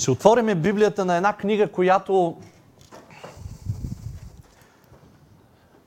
[0.00, 2.36] Ще отворим Библията на една книга, която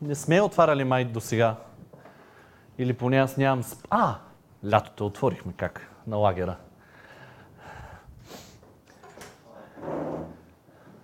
[0.01, 1.55] не сме отваряли май до сега.
[2.77, 3.63] Или поне аз нямам...
[3.89, 4.15] А,
[4.71, 5.91] лятото отворихме как?
[6.07, 6.55] На лагера.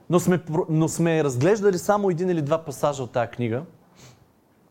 [0.09, 0.39] Но сме,
[0.69, 3.63] но сме разглеждали само един или два пасажа от тази книга.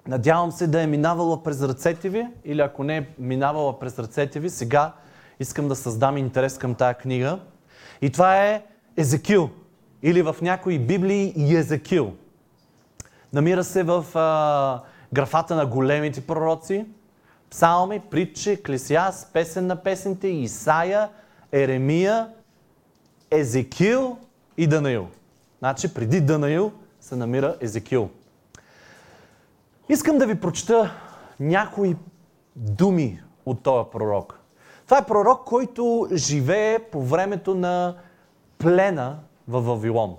[0.07, 4.41] Надявам се да е минавала през ръцете ви, или ако не е минавала през ръцете
[4.41, 4.93] ви, сега
[5.41, 7.39] искам да създам интерес към тази книга.
[8.03, 8.63] И това е
[8.97, 9.51] Езекил,
[10.03, 12.13] или в някои библии Езекил.
[13.33, 14.83] Намира се в а,
[15.13, 16.87] графата на големите пророци,
[17.51, 21.09] псалми, притчи, Клесиас, песен на песните, Исаия,
[21.53, 22.29] Еремия,
[23.31, 24.19] Езекил
[24.57, 25.09] и Данаил.
[25.59, 28.11] Значи преди Данаил се намира Езекил.
[29.89, 30.95] Искам да ви прочета
[31.41, 31.97] някои
[32.57, 34.38] думи от този пророк.
[34.89, 37.95] Това е пророк, който живее по времето на
[38.59, 40.17] плена в Вавилон.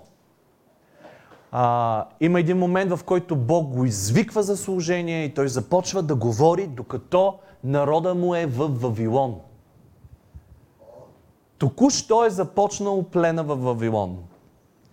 [1.52, 6.16] А, има един момент, в който Бог го извиква за служение и той започва да
[6.16, 9.40] говори, докато народа му е в Вавилон.
[11.58, 14.18] Току-що е започнал плена в Вавилон.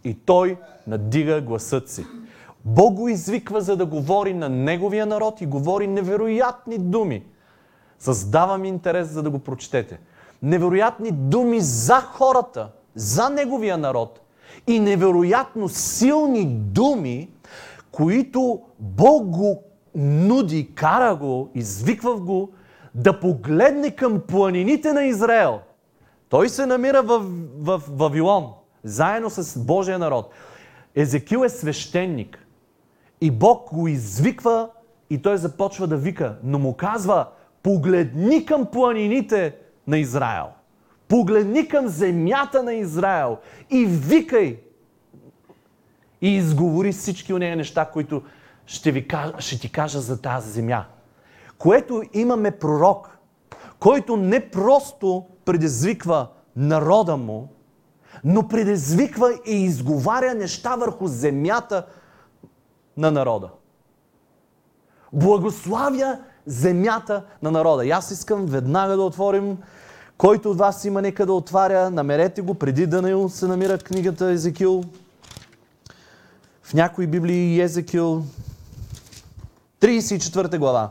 [0.05, 2.07] И той надига гласът си.
[2.65, 7.25] Бог го извиква, за да говори на неговия народ и говори невероятни думи.
[7.99, 9.99] Създавам интерес, за да го прочетете.
[10.43, 14.21] Невероятни думи за хората, за неговия народ
[14.67, 17.31] и невероятно силни думи,
[17.93, 19.63] които Бог го
[19.95, 22.51] нуди, кара го, извиква го
[22.95, 25.61] да погледне към планините на Израел.
[26.29, 27.19] Той се намира в,
[27.59, 28.53] в, в Вавилон,
[28.85, 30.31] заедно с Божия народ.
[30.95, 32.39] Езекил е свещеник.
[33.21, 34.69] И Бог го извиква
[35.11, 37.27] и той започва да вика, но му казва,
[37.67, 40.47] погледни към планините на Израел.
[41.09, 43.39] Погледни към земята на Израел
[43.71, 44.61] и викай.
[46.21, 48.23] И изговори всички от нея неща, които
[48.67, 50.85] ще, ви, ще ти кажа за тази земя.
[51.59, 53.19] Което имаме пророк,
[53.79, 57.49] който не просто предизвиква народа му,
[58.25, 61.87] но предизвиква и изговаря неща върху земята
[62.97, 63.51] на народа.
[65.13, 67.87] Благославя земята на народа.
[67.87, 69.59] И аз искам веднага да отворим
[70.19, 74.85] който от вас има нека да отваря, намерете го преди Данаил се намира книгата Езекил.
[76.63, 78.25] В някои библии Езекил
[79.81, 80.91] 34 глава.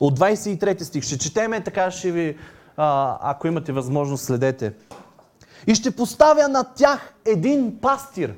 [0.00, 2.36] От 23 стих ще четеме, така ще ви,
[2.76, 4.72] а, ако имате възможност, следете.
[5.66, 8.34] И ще поставя на тях един пастир.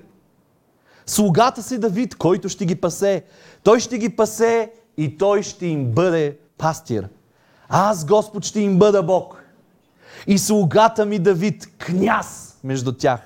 [1.06, 3.24] Слугата си Давид, който ще ги пасе.
[3.62, 4.72] Той ще ги пасе
[5.04, 7.08] и той ще им бъде пастир.
[7.68, 9.42] Аз, Господ, ще им бъда Бог.
[10.26, 13.20] И слугата ми Давид, княз между тях.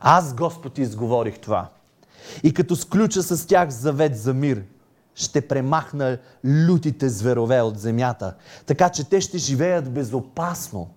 [0.00, 1.68] Аз, Господ, изговорих това.
[2.42, 4.62] И като сключа с тях завет за мир,
[5.14, 6.18] ще премахна
[6.68, 8.34] лютите зверове от земята,
[8.66, 10.90] така че те ще живеят безопасно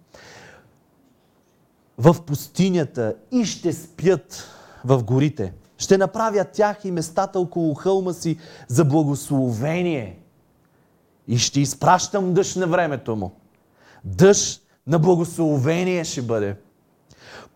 [1.97, 4.47] в пустинята и ще спят
[4.85, 5.53] в горите.
[5.78, 10.19] Ще направя тях и местата около хълма си за благословение.
[11.28, 13.31] И ще изпращам дъжд на времето му.
[14.03, 16.56] Дъжд на благословение ще бъде.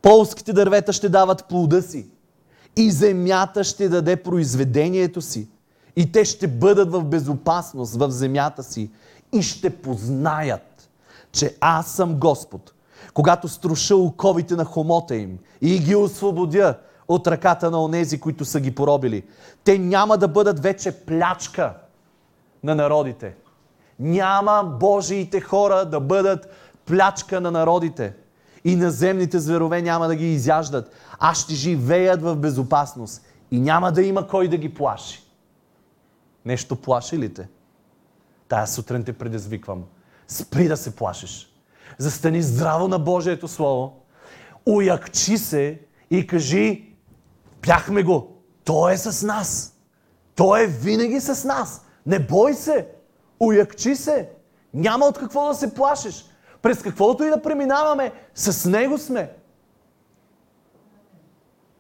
[0.01, 2.07] Полските дървета ще дават плода си.
[2.75, 5.47] И земята ще даде произведението си.
[5.95, 8.91] И те ще бъдат в безопасност в земята си.
[9.33, 10.89] И ще познаят,
[11.31, 12.73] че аз съм Господ,
[13.13, 18.59] когато струша оковите на хомота им и ги освободя от ръката на онези, които са
[18.59, 19.23] ги поробили.
[19.63, 21.73] Те няма да бъдат вече плячка
[22.63, 23.35] на народите.
[23.99, 26.49] Няма Божиите хора да бъдат
[26.85, 28.13] плячка на народите.
[28.63, 33.21] И наземните зверове няма да ги изяждат, а ще живеят в безопасност.
[33.51, 35.23] И няма да има кой да ги плаши.
[36.45, 37.47] Нещо плаши ли те?
[38.47, 39.83] Тая сутрин те предизвиквам.
[40.27, 41.53] Спри да се плашиш.
[41.97, 43.93] Застани здраво на Божието Слово.
[44.65, 45.79] Уякчи се
[46.11, 46.95] и кажи,
[47.67, 48.41] бяхме го.
[48.63, 49.73] Той е с нас.
[50.35, 51.85] Той е винаги с нас.
[52.05, 52.87] Не бой се.
[53.39, 54.29] Уякчи се.
[54.73, 56.25] Няма от какво да се плашиш.
[56.61, 59.31] През каквото и да преминаваме, с Него сме.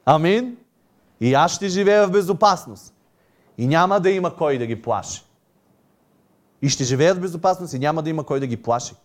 [0.05, 0.57] Амин.
[1.21, 2.93] И аз ще живея в безопасност.
[3.57, 5.23] И няма да има кой да ги плаши.
[6.61, 8.95] И ще живеят в безопасност и няма да има кой да ги плаши.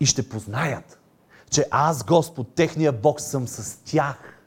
[0.00, 1.00] И ще познаят,
[1.50, 4.41] че аз, Господ, техния Бог, съм с тях.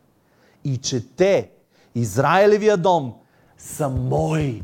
[0.65, 1.51] И че те,
[1.95, 3.13] Израелевия дом,
[3.57, 4.61] са мой,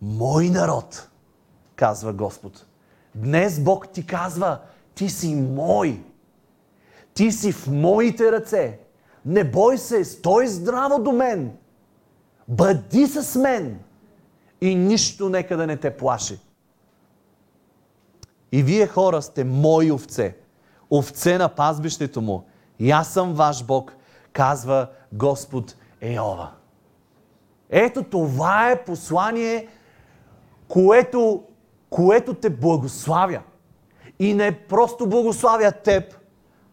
[0.00, 1.08] мой народ,
[1.76, 2.66] казва Господ.
[3.14, 4.60] Днес Бог ти казва,
[4.94, 6.04] ти си мой.
[7.14, 8.78] Ти си в моите ръце.
[9.26, 11.56] Не бой се, стой здраво до мен.
[12.48, 13.78] Бъди с мен.
[14.60, 16.38] И нищо нека да не те плаши.
[18.52, 20.36] И вие хора сте мои овце.
[20.90, 22.44] Овце на пазбището му.
[22.78, 23.96] И аз съм ваш Бог,
[24.32, 26.50] казва Господ Еова.
[27.70, 29.68] Ето това е послание,
[30.68, 31.42] което,
[31.90, 33.40] което те благославя.
[34.18, 36.04] И не просто благославя теб,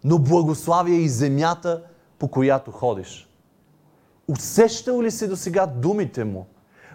[0.04, 1.84] но благославя и земята,
[2.20, 3.30] по която ходиш.
[4.28, 6.48] Усещал ли си до сега думите му?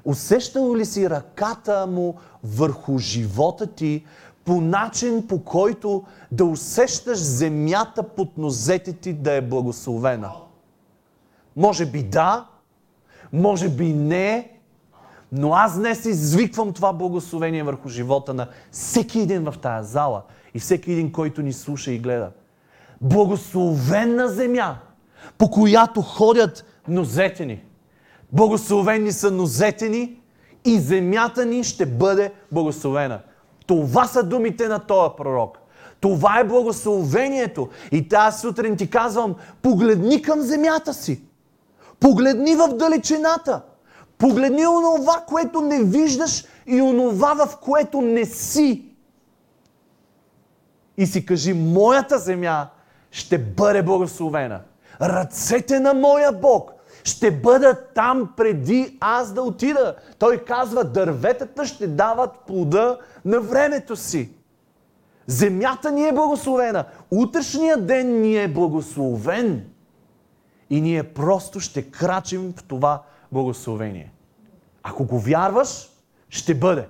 [0.05, 2.14] Усещал ли си ръката му
[2.44, 4.05] върху живота ти
[4.44, 10.32] по начин, по който да усещаш земята под нозете ти да е благословена?
[11.56, 12.47] Може би да,
[13.33, 14.51] може би не,
[15.33, 20.23] но аз днес извиквам това благословение върху живота на всеки един в тая зала
[20.55, 22.31] и всеки един, който ни слуша и гледа.
[23.01, 24.79] Благословена земя,
[25.39, 27.62] по която ходят нозете ни.
[28.33, 30.21] Благословени са нозете ни
[30.65, 33.21] и земята ни ще бъде благословена.
[33.67, 35.59] Това са думите на този пророк.
[36.01, 37.69] Това е благословението.
[37.93, 41.23] И тази сутрин ти казвам, погледни към земята си.
[42.05, 43.62] Погледни в далечината.
[44.19, 48.85] Погледни онова, което не виждаш и онова, в което не си.
[50.97, 52.69] И си кажи, моята земя
[53.11, 54.61] ще бъде благословена.
[55.01, 56.71] Ръцете на моя Бог
[57.05, 59.97] ще бъдат там преди аз да отида.
[60.19, 64.31] Той казва, дърветата ще дават плода на времето си.
[65.27, 66.85] Земята ни е благословена.
[67.11, 69.74] Утрешният ден ни е благословен.
[70.75, 74.12] И ние просто ще крачим в това благословение.
[74.82, 75.91] Ако го вярваш,
[76.29, 76.88] ще бъде.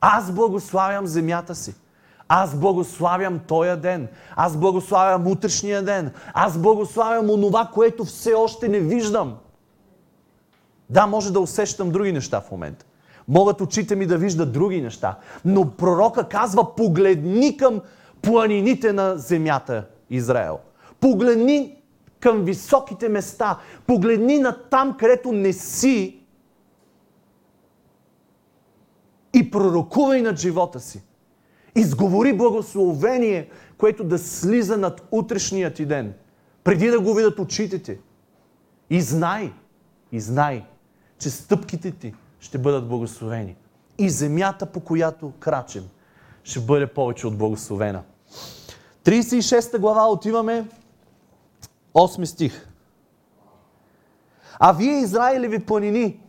[0.00, 1.74] Аз благославям земята си.
[2.28, 4.08] Аз благославям тоя ден.
[4.36, 6.12] Аз благославям утрешния ден.
[6.34, 9.36] Аз благославям онова, което все още не виждам.
[10.90, 12.84] Да, може да усещам други неща в момента.
[13.28, 15.18] Могат очите ми да виждат други неща.
[15.44, 17.80] Но пророка казва, погледни към
[18.22, 20.58] планините на земята Израел.
[21.00, 21.79] Погледни
[22.20, 23.58] към високите места.
[23.86, 26.20] Погледни на там, където не си
[29.34, 31.02] и пророкувай над живота си.
[31.74, 36.14] Изговори благословение, което да слиза над утрешният ти ден,
[36.64, 37.98] преди да го видят очите ти.
[38.90, 39.52] И знай,
[40.12, 40.64] и знай,
[41.18, 43.56] че стъпките ти ще бъдат благословени.
[43.98, 45.82] И земята, по която крачим,
[46.44, 48.02] ще бъде повече от благословена.
[49.04, 50.68] 36 глава отиваме
[51.94, 52.68] 8 стих.
[54.58, 56.20] А вие, Израилеви планини,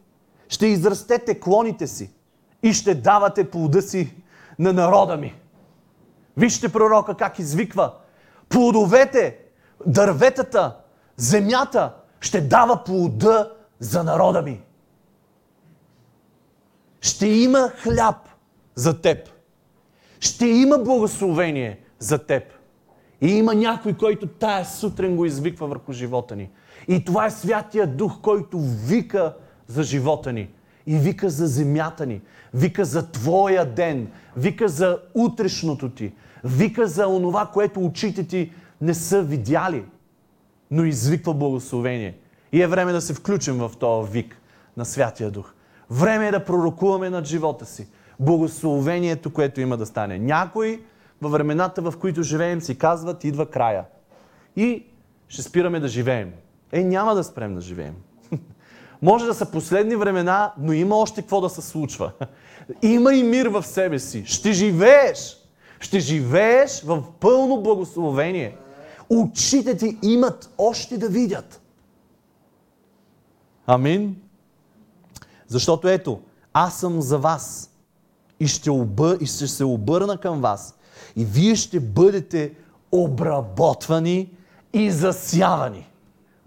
[0.47, 2.13] ще израстете клоните си
[2.63, 4.15] и ще давате плода си
[4.59, 5.41] на народа ми.
[6.37, 7.93] Вижте пророка как извиква.
[8.49, 9.37] Плодовете,
[9.85, 10.77] дърветата,
[11.17, 14.61] земята ще дава плода за народа ми.
[17.01, 18.15] Ще има хляб
[18.75, 19.29] за теб.
[20.19, 22.43] Ще има благословение за теб.
[23.21, 26.49] И има някой, който тая сутрин го извиква върху живота ни.
[26.87, 29.33] И това е Святия Дух, който вика
[29.67, 30.49] за живота ни.
[30.87, 32.21] И вика за земята ни.
[32.53, 34.07] Вика за твоя ден.
[34.37, 36.13] Вика за утрешното ти.
[36.43, 38.51] Вика за онова, което очите ти
[38.81, 39.83] не са видяли.
[40.71, 42.17] Но извиква благословение.
[42.51, 44.37] И е време да се включим в този вик
[44.77, 45.53] на Святия Дух.
[45.89, 47.87] Време е да пророкуваме над живота си.
[48.19, 50.19] Благословението, което има да стане.
[50.19, 50.81] Някои
[51.21, 53.85] във времената, в които живеем, си казват, идва края.
[54.55, 54.85] И
[55.27, 56.33] ще спираме да живеем.
[56.71, 57.95] Е, няма да спрем да живеем.
[59.01, 62.11] Може да са последни времена, но има още какво да се случва.
[62.81, 64.25] Има и мир в себе си.
[64.25, 65.37] Ще живееш.
[65.79, 68.57] Ще живееш в пълно благословение.
[69.09, 71.61] Очите ти имат още да видят.
[73.67, 74.15] Амин.
[75.47, 76.21] Защото ето,
[76.53, 77.71] аз съм за вас
[78.39, 79.17] и ще, обър...
[79.21, 80.75] и ще се обърна към вас
[81.15, 82.53] и вие ще бъдете
[82.91, 84.29] обработвани
[84.73, 85.87] и засявани.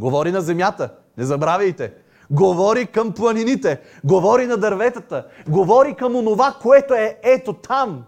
[0.01, 0.95] Говори на земята.
[1.19, 1.93] Не забравяйте.
[2.31, 3.81] Говори към планините.
[4.05, 5.27] Говори на дърветата.
[5.49, 8.05] Говори към онова, което е ето там.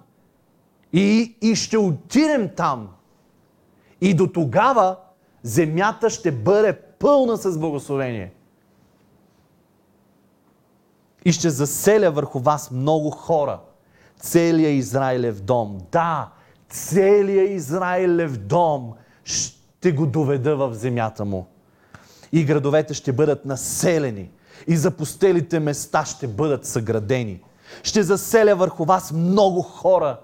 [0.93, 2.89] И, и ще отидем там.
[4.01, 4.97] И до тогава
[5.43, 8.33] земята ще бъде пълна с благословение.
[11.25, 13.59] И ще заселя върху вас много хора.
[14.21, 15.79] Целият Израилев дом.
[15.93, 16.31] Да,
[16.69, 18.93] целият Израилев дом
[19.25, 21.47] ще го доведа в земята му.
[22.33, 24.31] И градовете ще бъдат населени.
[24.67, 27.41] И запустелите места ще бъдат съградени.
[27.83, 30.21] Ще заселя върху вас много хора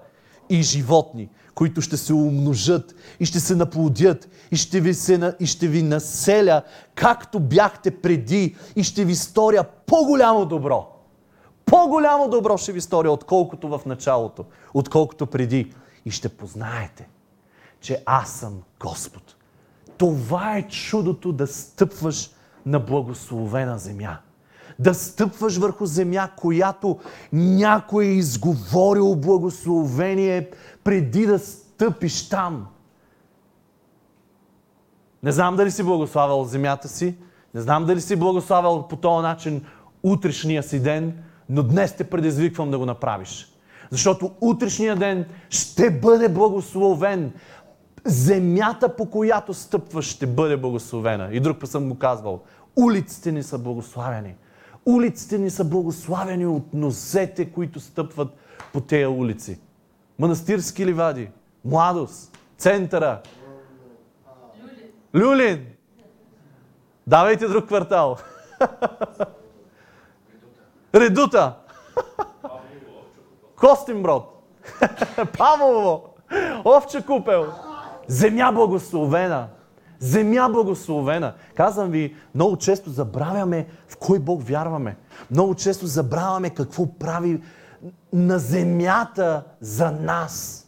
[0.49, 5.45] и животни, които ще се умножат и ще се наплодят и ще ви, се, и
[5.45, 6.61] ще ви населя,
[6.95, 10.87] както бяхте преди и ще ви сторя по-голямо добро.
[11.65, 15.73] По-голямо добро ще ви сторя, отколкото в началото, отколкото преди.
[16.05, 17.09] И ще познаете,
[17.81, 19.35] че аз съм Господ.
[19.97, 22.31] Това е чудото да стъпваш
[22.65, 24.17] на благословена земя.
[24.79, 26.99] Да стъпваш върху земя, която
[27.33, 30.51] някой е изговорил благословение
[30.83, 32.67] преди да стъпиш там.
[35.23, 37.15] Не знам дали си благославял земята си,
[37.53, 39.65] не знам дали си благославял по този начин
[40.03, 43.52] утрешния си ден, но днес те предизвиквам да го направиш.
[43.93, 47.33] Защото утрешния ден ще бъде благословен.
[48.05, 51.29] Земята, по която стъпваш, ще бъде благословена.
[51.31, 52.41] И друг път съм го казвал.
[52.75, 54.35] Улиците ни са благославени.
[54.85, 58.27] Улиците ни са благославени от нозете, които стъпват
[58.73, 59.59] по тези улици.
[60.19, 61.29] Манастирски ливади,
[61.65, 63.21] младост, центъра.
[65.15, 65.27] Люлин.
[65.27, 65.65] Люлин.
[67.07, 68.17] Давайте друг квартал.
[70.95, 71.55] Редута.
[73.63, 74.23] Костинброд.
[75.37, 76.01] Павлово.
[76.65, 77.53] Овче купел.
[78.07, 79.47] Земя благословена.
[79.99, 81.33] Земя благословена.
[81.55, 84.97] Казвам ви, много често забравяме в кой Бог вярваме.
[85.31, 87.43] Много често забравяме какво прави
[88.13, 90.67] на земята за нас.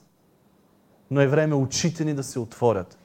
[1.11, 2.97] Но е време очите ни да се отворят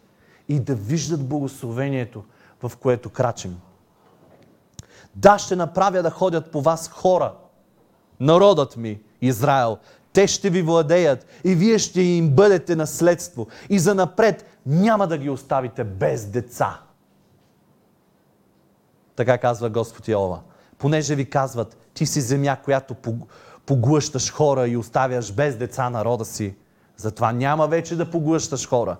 [0.48, 2.24] и да виждат благословението,
[2.62, 3.60] в което крачим.
[5.14, 7.32] Да, ще направя да ходят по вас хора,
[8.20, 9.78] народът ми, Израел.
[10.12, 13.46] Те ще ви владеят и вие ще им бъдете наследство.
[13.68, 16.80] И за напред няма да ги оставите без деца.
[19.16, 20.40] Така казва Господ Йова.
[20.78, 22.94] Понеже ви казват, ти си земя, която
[23.66, 26.54] поглъщаш хора и оставяш без деца народа си.
[26.96, 28.96] Затова няма вече да поглъщаш хора.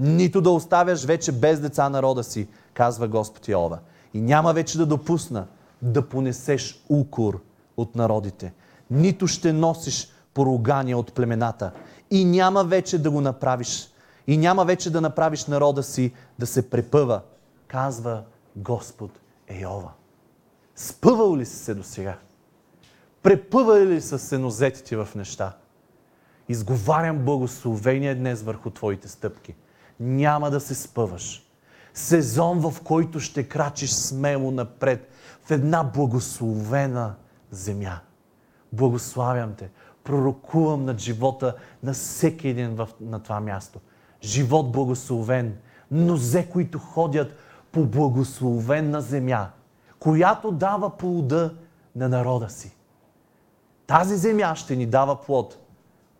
[0.00, 3.78] Нито да оставяш вече без деца народа си, казва Господ Йова.
[4.14, 5.46] И няма вече да допусна
[5.82, 7.40] да понесеш укор
[7.76, 8.52] от народите.
[8.90, 11.72] Нито ще носиш поругания от племената.
[12.10, 13.88] И няма вече да го направиш.
[14.26, 17.20] И няма вече да направиш народа си да се препъва,
[17.68, 18.22] казва
[18.56, 19.10] Господ
[19.48, 19.90] Ейова.
[20.76, 22.18] Спъвал ли си се до сега?
[23.22, 25.56] Препъвали ли са се нозетите в неща?
[26.48, 29.54] Изговарям благословение днес върху твоите стъпки.
[30.00, 31.46] Няма да се спъваш.
[31.94, 35.10] Сезон, в който ще крачиш смело напред
[35.44, 37.14] в една благословена
[37.50, 38.00] земя.
[38.72, 39.70] Благославям те.
[40.04, 43.80] Пророкувам над живота на всеки един в, на това място.
[44.22, 45.56] Живот благословен.
[45.90, 47.34] Нозе, които ходят
[47.72, 49.50] по благословена земя,
[49.98, 51.54] която дава плода
[51.96, 52.76] на народа си.
[53.86, 55.58] Тази земя ще ни дава плод.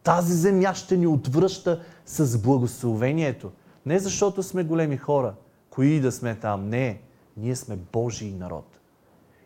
[0.02, 3.50] Тази земя ще ни отвръща с благословението.
[3.86, 5.34] Не защото сме големи хора,
[5.70, 6.68] кои да сме там.
[6.68, 7.00] Не,
[7.36, 8.78] ние сме Божий народ.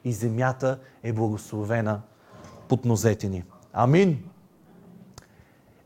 [0.04, 2.00] И земята е благословена
[2.68, 3.44] под нозете ни.
[3.73, 4.18] Амин.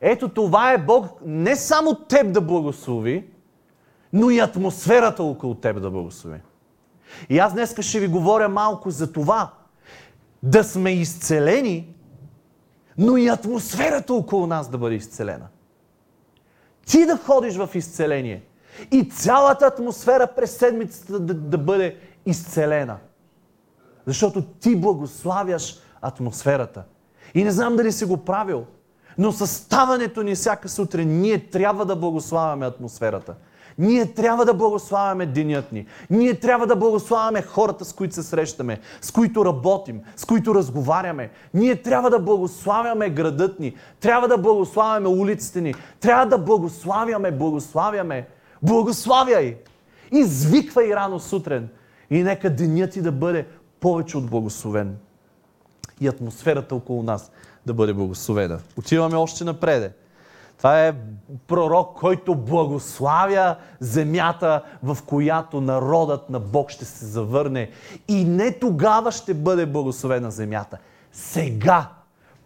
[0.01, 3.27] Ето това е Бог не само теб да благослови,
[4.13, 6.41] но и атмосферата около теб да благослови.
[7.29, 9.53] И аз днес ще ви говоря малко за това.
[10.43, 11.95] Да сме изцелени,
[12.99, 15.47] но и атмосферата около нас да бъде изцелена.
[16.87, 18.43] Ти да ходиш в изцеление
[18.93, 22.97] и цялата атмосфера през седмицата да, да бъде изцелена.
[24.07, 26.83] Защото ти благославяш атмосферата.
[27.35, 28.65] И не знам дали си го правил,
[29.19, 33.35] но съставането ни всяка сутрин ние трябва да благославяме атмосферата.
[33.79, 35.87] Ние трябва да благославяме денят ни.
[36.11, 41.31] Ние трябва да благославяме хората, с които се срещаме, с които работим, с които разговаряме.
[41.55, 43.75] Ние трябва да благославяме градът ни.
[44.01, 45.75] Трябва да благославяме улиците ни.
[46.01, 48.29] Трябва да благославяме, благославяме.
[48.63, 49.57] Благославяй!
[50.13, 51.69] Извиквай рано сутрин.
[52.11, 53.47] И нека денят ти да бъде
[53.81, 54.97] повече от благословен.
[56.01, 57.31] И атмосферата около нас
[57.67, 58.59] да бъде благословена.
[58.77, 59.93] Отиваме още напреде.
[60.59, 60.95] Това е
[61.47, 67.71] пророк, който благославя земята, в която народът на Бог ще се завърне.
[68.09, 70.79] И не тогава ще бъде благословена земята.
[71.13, 71.89] Сега,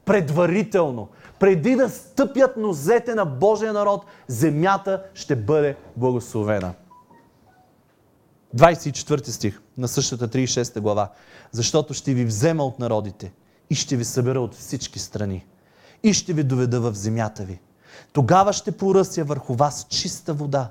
[0.05, 6.73] предварително, преди да стъпят нозете на Божия народ, земята ще бъде благословена.
[8.57, 11.09] 24 стих на същата 36 глава.
[11.51, 13.33] Защото ще ви взема от народите
[13.73, 15.47] и ще ви събера от всички страни
[16.03, 17.61] и ще ви доведа в земята ви
[18.13, 20.71] тогава ще поръся върху вас чиста вода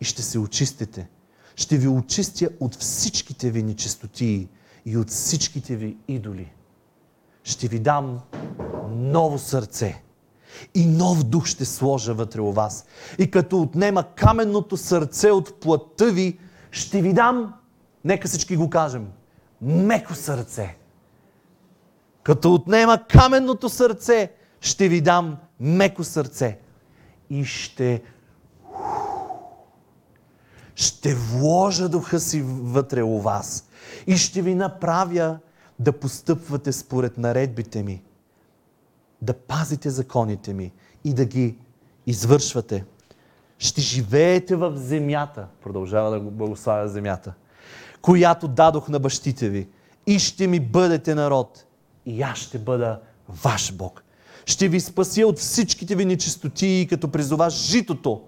[0.00, 1.08] и ще се очистите.
[1.56, 4.48] Ще ви очистя от всичките ви нечистотии
[4.86, 6.52] и от всичките ви идоли.
[7.44, 8.20] Ще ви дам
[8.90, 10.02] ново сърце
[10.74, 12.84] и нов дух ще сложа вътре у вас.
[13.18, 16.38] И като отнема каменното сърце от плътта ви,
[16.70, 17.54] ще ви дам,
[18.04, 19.06] нека всички го кажем,
[19.62, 20.83] меко сърце.
[22.24, 26.58] Като отнема каменното сърце, ще ви дам меко сърце.
[27.30, 28.02] И ще
[30.74, 33.68] ще вложа духа си вътре у вас
[34.06, 35.38] и ще ви направя
[35.78, 38.02] да постъпвате според наредбите ми,
[39.22, 40.72] да пазите законите ми
[41.04, 41.58] и да ги
[42.06, 42.84] извършвате.
[43.58, 47.34] Ще живеете в земята, продължава да го благославя земята,
[48.02, 49.68] която дадох на бащите ви
[50.06, 51.64] и ще ми бъдете народ
[52.06, 54.04] и аз ще бъда ваш Бог.
[54.46, 58.22] Ще ви спася от всичките ви нечистоти, като призова житото.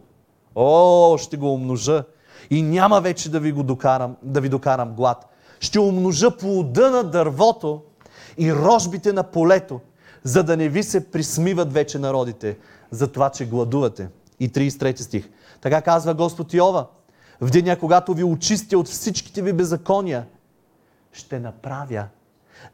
[0.55, 2.05] О, ще го умножа
[2.51, 5.27] и няма вече да ви, го докарам, да ви докарам глад.
[5.61, 7.83] Ще умножа плода на дървото
[8.39, 9.81] и рожбите на полето,
[10.25, 12.59] за да не ви се присмиват вече народите
[12.91, 14.09] за това, че гладувате.
[14.41, 15.29] И 33 стих.
[15.61, 16.87] Така казва Господ Йова.
[17.41, 20.27] В деня, когато ви очистя от всичките ви беззакония,
[21.13, 22.05] ще направя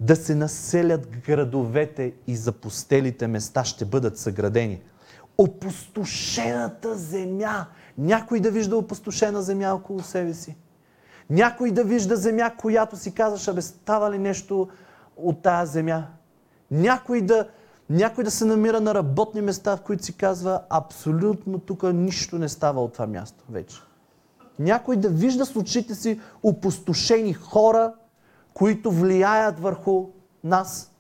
[0.01, 4.81] да се населят градовете и запустелите места ще бъдат съградени.
[5.39, 7.67] Опустошената земя.
[7.99, 10.57] Някой да вижда опустошена земя около себе си.
[11.31, 14.69] Някой да вижда земя, която си казваш, абе става ли нещо
[15.17, 16.07] от тая земя.
[16.71, 17.49] Някой да,
[17.91, 22.49] някой да се намира на работни места, в които си казва, абсолютно тук нищо не
[22.49, 23.77] става от това място вече.
[24.59, 27.93] Някой да вижда с очите си опустошени хора,
[28.55, 30.07] които влияят върху
[30.45, 30.93] нас.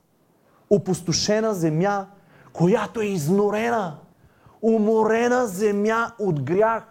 [0.71, 2.07] Опустошена земя,
[2.53, 3.99] която е изнорена.
[4.63, 6.85] Уморена земя от грях.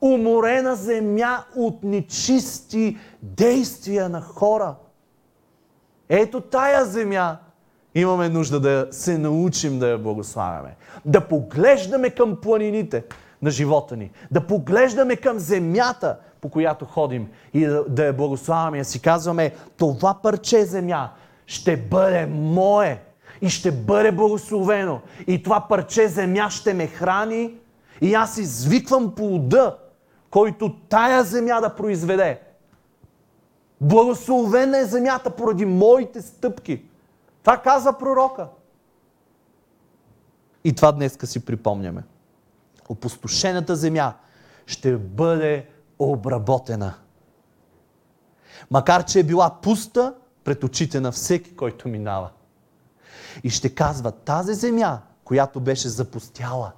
[0.00, 4.74] Уморена земя от нечисти действия на хора.
[6.08, 7.38] Ето тая земя
[7.94, 10.76] имаме нужда да се научим да я благославяме.
[11.04, 13.04] Да поглеждаме към планините
[13.42, 14.10] на живота ни.
[14.30, 18.84] Да поглеждаме към земята, по която ходим и да, я благославяме.
[18.84, 21.10] Си казваме, това парче земя
[21.46, 23.02] ще бъде мое
[23.40, 25.00] и ще бъде благословено.
[25.26, 27.54] И това парче земя ще ме храни
[28.00, 29.78] и аз извиквам плода,
[30.30, 32.40] който тая земя да произведе.
[33.80, 36.82] Благословена е земята поради моите стъпки.
[37.42, 38.48] Това казва пророка.
[40.64, 42.02] И това днеска си припомняме.
[42.88, 44.14] Опустошената земя
[44.66, 45.66] ще бъде
[45.98, 46.94] обработена.
[48.70, 52.30] Макар, че е била пуста пред очите на всеки, който минава.
[53.42, 56.72] И ще казва, тази земя, която беше запустяла,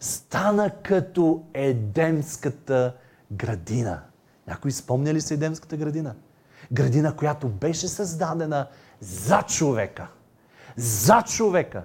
[0.00, 2.94] стана като Едемската
[3.32, 4.00] градина.
[4.46, 6.14] Някой спомня ли се Едемската градина?
[6.72, 8.66] Градина, която беше създадена
[9.00, 10.08] за човека.
[10.76, 11.82] За човека.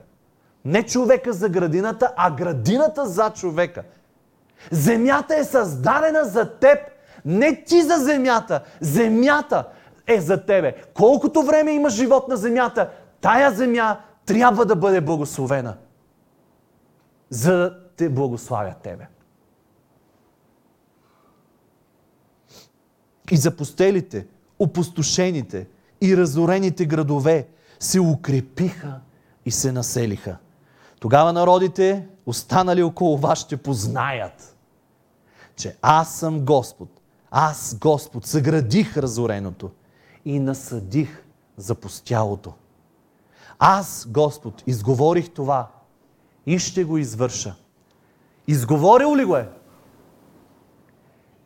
[0.66, 3.84] Не човека за градината, а градината за човека.
[4.72, 6.80] Земята е създадена за теб.
[7.26, 8.64] Не ти за земята.
[8.82, 9.68] Земята
[10.08, 10.76] е за тебе.
[10.94, 12.90] Колкото време има живот на земята,
[13.22, 15.78] тая земя трябва да бъде благословена.
[17.30, 19.08] За да те благославя тебе.
[23.32, 24.28] И запустелите,
[24.60, 25.68] опустошените
[26.02, 27.48] и разорените градове
[27.80, 29.00] се укрепиха
[29.46, 30.38] и се населиха.
[31.04, 34.58] Тогава народите, останали около вас, ще познаят,
[35.56, 36.90] че аз съм Господ.
[37.32, 39.72] Аз, Господ, съградих разореното
[40.26, 41.24] и насъдих
[41.58, 42.54] запустялото.
[43.60, 45.68] Аз, Господ, изговорих това
[46.46, 47.56] и ще го извърша.
[48.48, 49.50] Изговорил ли го е?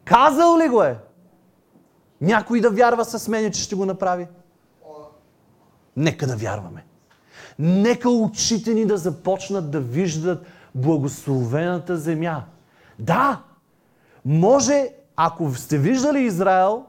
[0.05, 0.99] Казал ли го е?
[2.21, 4.27] Някой да вярва с мен, че ще го направи?
[5.95, 6.85] Нека да вярваме.
[7.59, 12.43] Нека очите ни да започнат да виждат благословената земя.
[12.99, 13.41] Да,
[14.25, 16.85] може, ако сте виждали Израел,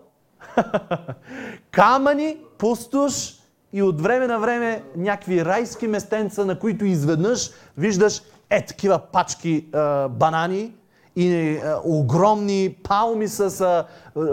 [1.70, 3.35] камъни, пустош
[3.72, 9.66] и от време на време някакви райски местенца, на които изведнъж виждаш е такива пачки
[9.72, 10.72] а, банани
[11.16, 13.85] и а, огромни палми с а,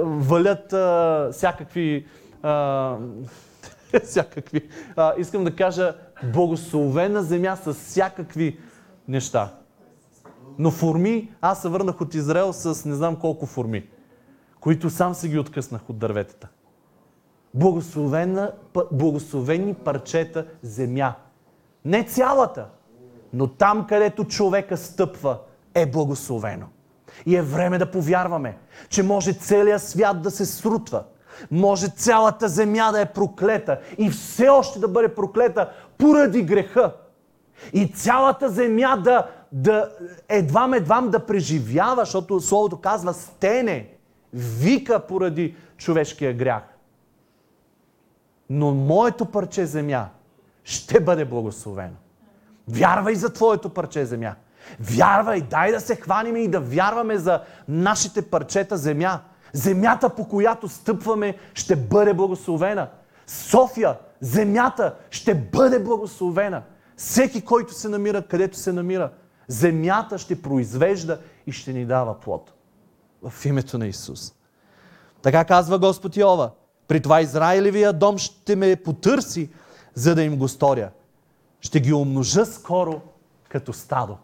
[0.03, 0.65] валят
[1.33, 2.07] всякакви
[4.03, 4.69] всякакви.
[4.95, 8.59] А, искам да кажа благословена земя с всякакви
[9.07, 9.53] неща.
[10.57, 13.89] Но форми, аз се върнах от Израел с не знам колко форми,
[14.59, 16.47] които сам се ги откъснах от дърветата.
[18.91, 21.13] Благословени парчета земя.
[21.85, 22.67] Не цялата,
[23.33, 25.39] но там, където човека стъпва,
[25.73, 26.65] е благословено.
[27.25, 28.57] И е време да повярваме,
[28.89, 31.03] че може целият свят да се срутва.
[31.51, 36.93] Може цялата земя да е проклета и все още да бъде проклета поради греха.
[37.73, 39.89] И цялата земя да, да
[40.29, 43.89] едвам-едвам да преживява, защото Словото казва стене,
[44.33, 46.63] вика поради човешкия грях.
[48.49, 50.09] Но моето парче земя
[50.63, 51.95] ще бъде благословено.
[52.67, 54.35] Вярвай за твоето парче земя.
[54.79, 59.19] Вярвай, дай да се хваним и да вярваме за нашите парчета земя.
[59.53, 62.89] Земята, по която стъпваме, ще бъде благословена.
[63.27, 66.63] София, земята ще бъде благословена.
[66.97, 69.11] Всеки, който се намира, където се намира,
[69.47, 72.53] земята ще произвежда и ще ни дава плод.
[73.29, 74.33] В името на Исус.
[75.21, 76.51] Така казва Господ Йова.
[76.87, 79.49] При това Израилевия дом ще ме потърси,
[79.93, 80.91] за да им го сторя.
[81.61, 83.01] Ще ги умножа скоро
[83.49, 84.17] като стадо.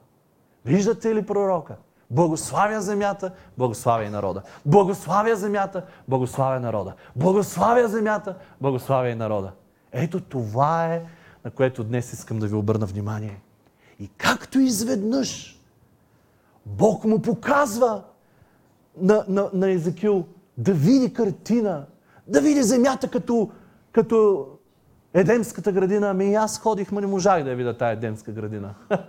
[0.65, 1.75] Виждате ли пророка?
[2.12, 4.41] Благославя земята, благославя и народа.
[4.65, 6.93] Благославя земята, благославя народа.
[7.15, 9.52] Благославя земята, благославя и народа.
[9.91, 11.04] Ето това е,
[11.45, 13.41] на което днес искам да ви обърна внимание.
[14.00, 15.60] И както изведнъж
[16.65, 18.04] Бог му показва
[18.97, 20.26] на, на, на Езекил
[20.58, 21.86] да види картина,
[22.28, 23.50] да види земята като,
[23.91, 24.47] като
[25.13, 26.10] Едемската градина.
[26.10, 28.74] Ами аз ходих, но не можах да я видя тая Едемска градина.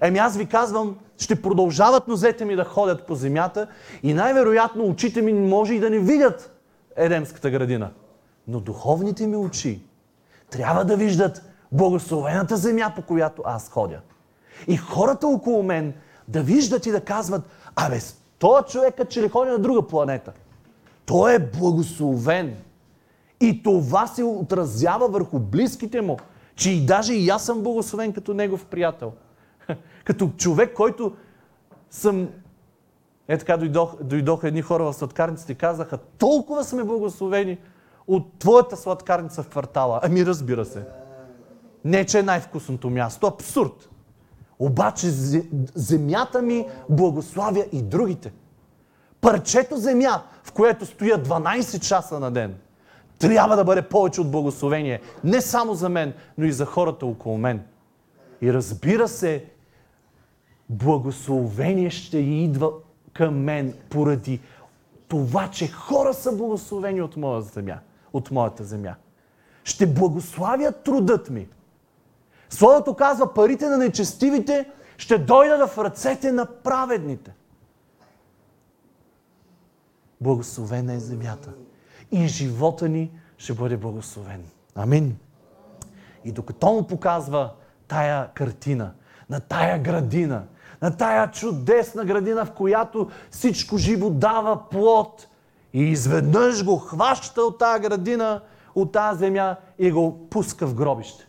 [0.00, 3.66] Еми аз ви казвам, ще продължават нозете ми да ходят по земята
[4.02, 6.50] и най-вероятно очите ми може и да не видят
[6.96, 7.90] Едемската градина.
[8.48, 9.82] Но духовните ми очи
[10.50, 14.00] трябва да виждат благословената земя, по която аз ходя.
[14.66, 15.94] И хората около мен
[16.28, 17.42] да виждат и да казват,
[17.76, 17.98] абе,
[18.38, 20.32] този човек че ли ходи на друга планета.
[21.06, 22.56] Той е благословен.
[23.40, 26.16] И това се отразява върху близките му,
[26.56, 29.12] че и даже и аз съм благословен като негов приятел.
[30.04, 31.16] Като човек, който
[31.90, 32.28] съм...
[33.28, 37.58] Е така дойдох, дойдоха едни хора в сладкарницата и казаха, толкова сме благословени
[38.06, 40.00] от твоята сладкарница в квартала.
[40.02, 40.84] Ами разбира се.
[41.84, 43.26] Не, че е най-вкусното място.
[43.26, 43.90] Абсурд.
[44.58, 45.06] Обаче
[45.74, 48.32] земята ми благославя и другите.
[49.20, 52.54] Парчето земя, в което стоя 12 часа на ден,
[53.18, 55.00] трябва да бъде повече от благословение.
[55.24, 57.62] Не само за мен, но и за хората около мен.
[58.42, 59.44] И разбира се,
[60.68, 62.72] благословение ще идва
[63.12, 64.40] към мен поради
[65.08, 67.78] това, че хора са благословени от моя земя,
[68.12, 68.94] от моята земя.
[69.64, 71.48] Ще благославят трудът ми.
[72.50, 77.34] Словото казва, парите на нечестивите ще дойдат в ръцете на праведните.
[80.20, 81.52] Благословена е земята.
[82.12, 84.44] И живота ни ще бъде благословен.
[84.74, 85.16] Амин.
[86.24, 87.52] И докато му показва
[87.88, 88.92] тая картина,
[89.30, 90.44] на тая градина,
[90.82, 95.28] на тая чудесна градина, в която всичко живо дава плод.
[95.72, 98.40] И изведнъж го хваща от тая градина,
[98.74, 101.28] от тази земя и го пуска в гробище.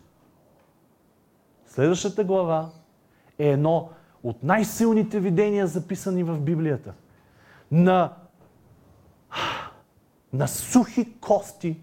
[1.68, 2.70] Следващата глава
[3.40, 3.90] е едно
[4.24, 6.94] от най-силните видения, записани в Библията.
[7.72, 8.14] На,
[10.34, 11.80] на сухи кости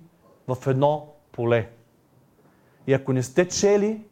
[0.49, 1.71] в едно поле.
[2.87, 4.05] И ако не сте чели,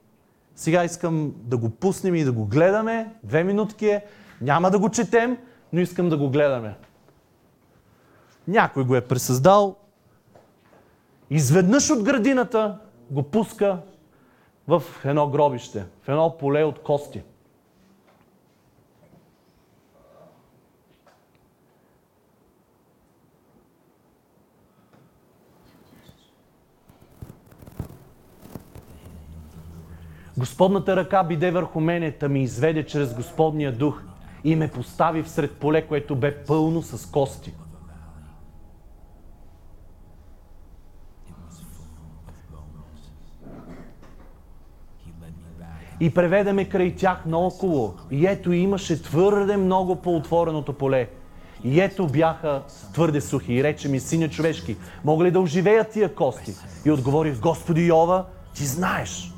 [0.60, 3.14] сега искам да го пуснем и да го гледаме.
[3.24, 4.04] Две минутки е.
[4.40, 5.38] Няма да го четем,
[5.72, 6.74] но искам да го гледаме.
[8.48, 9.76] Някой го е пресъздал.
[11.30, 12.78] Изведнъж от градината
[13.10, 13.78] го пуска
[14.68, 17.22] в едно гробище, в едно поле от кости.
[30.40, 34.02] Господната ръка биде върху мене, та ми изведе чрез Господния дух
[34.44, 37.52] и ме постави всред поле, което бе пълно с кости.
[46.00, 47.94] И преведе ме край тях наоколо.
[48.10, 51.08] И ето имаше твърде много по отвореното поле.
[51.64, 53.52] И ето бяха твърде сухи.
[53.52, 56.54] И рече ми, синя човешки, мога ли да оживеят тия кости?
[56.84, 58.24] И отговорих, Господи Йова,
[58.54, 59.32] ти знаеш.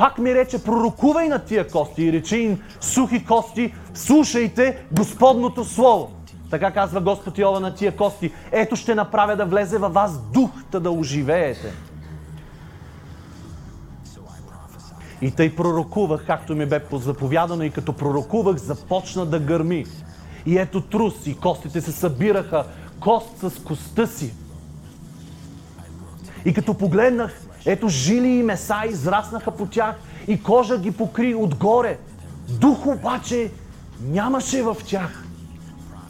[0.00, 6.12] Пак ми рече, пророкувай на тия кости и рече им, сухи кости, слушайте Господното Слово.
[6.50, 8.32] Така казва Господ Йова на тия кости.
[8.52, 11.72] Ето ще направя да влезе във вас дух, да оживеете.
[15.22, 19.86] И тъй пророкувах, както ми бе заповядано, и като пророкувах, започна да гърми.
[20.46, 22.64] И ето трус, и костите се събираха,
[23.00, 24.34] кост с коста си.
[26.44, 29.94] И като погледнах, ето жили и меса израснаха по тях
[30.28, 31.98] и кожа ги покри отгоре.
[32.48, 33.50] Дух обаче
[34.02, 35.24] нямаше в тях.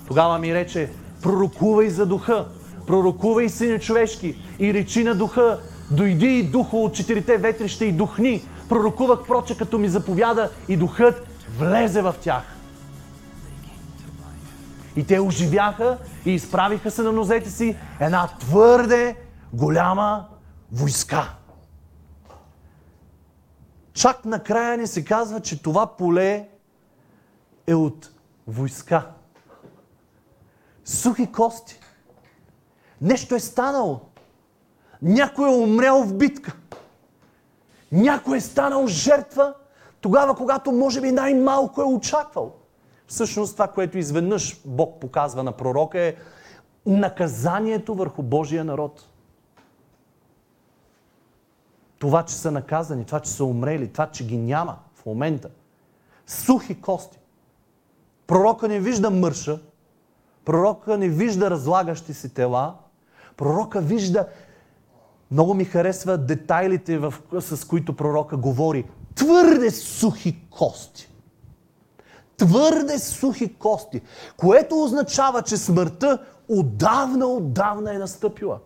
[0.09, 0.91] Тогава ми рече,
[1.23, 2.47] пророкувай за духа,
[2.87, 5.59] пророкувай сине човешки и речи на духа,
[5.91, 8.43] Дойди и духа от четирите ветрища и духни.
[8.69, 11.27] Пророкувах проче, като ми заповяда и духът
[11.59, 12.43] влезе в тях.
[14.97, 19.17] И те оживяха и изправиха се на нозете си една твърде
[19.53, 20.27] голяма
[20.73, 21.35] войска.
[24.01, 26.49] Чак накрая ни се казва, че това поле
[27.67, 28.11] е от
[28.47, 29.11] войска.
[30.85, 31.81] Сухи кости.
[33.01, 34.01] Нещо е станало.
[35.03, 36.57] Някой е умрял в битка.
[37.93, 39.55] Някой е станал жертва
[40.01, 42.55] тогава, когато може би най-малко е очаквал.
[43.07, 46.15] Всъщност това, което изведнъж Бог показва на пророка е
[46.87, 49.10] наказанието върху Божия народ.
[52.01, 55.49] Това, че са наказани, това, че са умрели, това, че ги няма в момента.
[56.27, 57.19] Сухи кости.
[58.27, 59.61] Пророка не вижда мърша,
[60.45, 62.75] пророка не вижда разлагащи се тела,
[63.37, 64.27] пророка вижда
[65.31, 68.91] много ми харесва детайлите, в, с които пророка говори.
[69.15, 71.09] Твърде сухи кости.
[72.37, 74.01] Твърде сухи кости.
[74.37, 78.59] Което означава, че смъртта отдавна, отдавна е настъпила.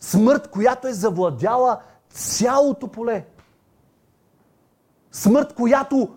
[0.00, 3.26] Смърт, която е завладяла цялото поле.
[5.12, 6.14] Смърт, която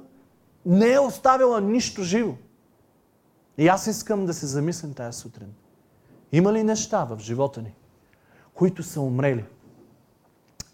[0.66, 2.34] не е оставила нищо живо.
[3.58, 5.54] И аз искам да се замислим тази сутрин.
[6.32, 7.74] Има ли неща в живота ни,
[8.54, 9.46] които са умрели?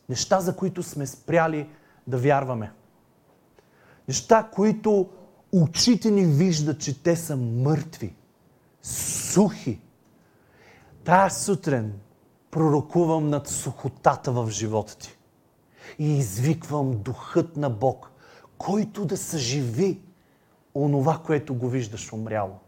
[0.09, 1.69] Неща, за които сме спряли
[2.07, 2.71] да вярваме.
[4.07, 5.09] Неща, които
[5.51, 8.15] очите ни виждат, че те са мъртви,
[8.81, 9.81] сухи.
[11.03, 11.93] Тая сутрин
[12.57, 15.17] пророкувам над сухотата в живота ти.
[15.99, 18.11] И извиквам духът на Бог,
[18.57, 20.01] който да съживи
[20.75, 22.59] онова, което го виждаш умряло.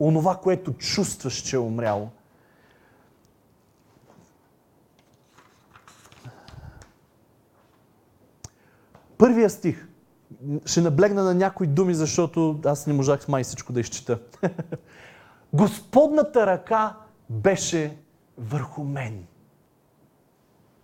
[0.00, 2.08] Онова, което чувстваш, че е умряло.
[9.18, 9.88] Първия стих.
[10.66, 14.18] Ще наблегна на някои думи, защото аз не можах май всичко да изчита.
[15.52, 16.96] Господната ръка
[17.30, 18.05] беше
[18.36, 19.26] върху мен.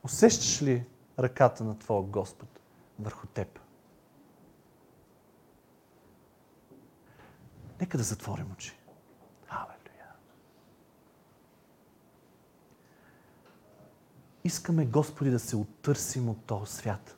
[0.02, 0.84] Усещаш ли
[1.18, 2.60] ръката на Твоя Господ
[2.98, 3.58] върху теб?
[7.80, 8.78] Нека да затворим очи.
[9.48, 10.12] Алелуя.
[14.44, 17.16] Искаме, Господи, да се оттърсим от този свят.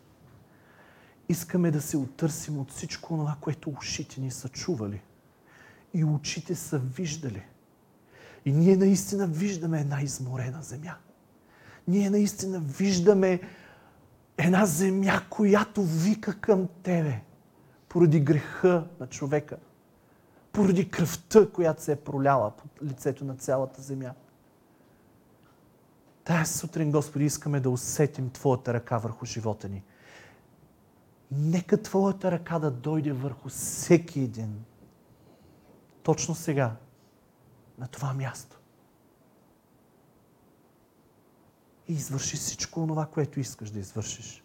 [1.29, 5.03] Искаме да се оттърсим от всичко това, което ушите ни са чували
[5.95, 7.43] и очите са виждали.
[8.45, 10.95] И ние наистина виждаме една изморена земя.
[11.89, 13.41] Ние наистина виждаме
[14.39, 17.21] една земя, която вика към Тебе
[17.89, 19.57] поради греха на човека,
[20.53, 24.15] поради кръвта, която се е проляла по лицето на цялата земя.
[26.25, 29.83] Тая сутрин, Господи, искаме да усетим Твоята ръка върху живота ни.
[31.33, 34.65] Нека Твоята ръка да дойде върху всеки един.
[36.03, 36.77] Точно сега,
[37.79, 38.61] на това място.
[41.89, 44.45] И извърши всичко това, което искаш да извършиш.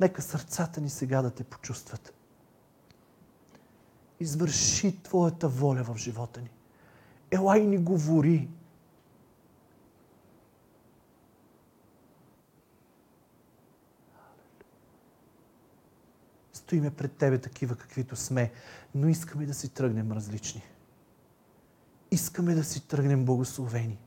[0.00, 2.14] Нека сърцата ни сега да те почувстват.
[4.20, 6.50] Извърши Твоята воля в живота ни.
[7.30, 8.48] Елай ни говори.
[16.66, 18.52] Стоиме пред Тебе такива, каквито сме,
[18.94, 20.62] но искаме да си тръгнем различни.
[22.10, 23.98] Искаме да си тръгнем благословени.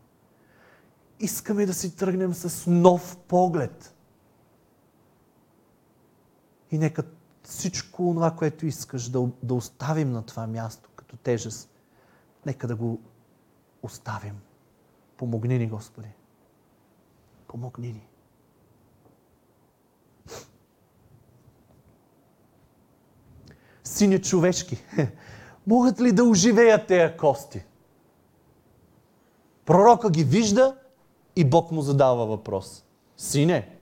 [1.19, 3.95] Искаме да си тръгнем с нов поглед.
[6.71, 7.03] И нека
[7.43, 11.69] всичко това, което искаш да, да оставим на това място като тежест,
[12.45, 13.01] нека да го
[13.83, 14.41] оставим.
[15.17, 16.09] Помогни ни, Господи.
[17.47, 18.07] Помогни ни.
[23.99, 24.77] Сине човешки,
[25.67, 27.63] могат ли да оживеят тези кости?
[29.65, 30.75] Пророка ги вижда
[31.35, 32.85] и Бог му задава въпрос.
[33.17, 33.79] Сине,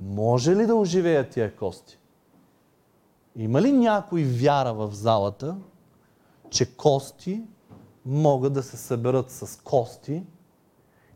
[0.00, 1.98] може ли да оживеят тия кости?
[3.36, 5.56] Има ли някой вяра в залата,
[6.50, 7.42] че кости
[8.06, 10.22] могат да се съберат с кости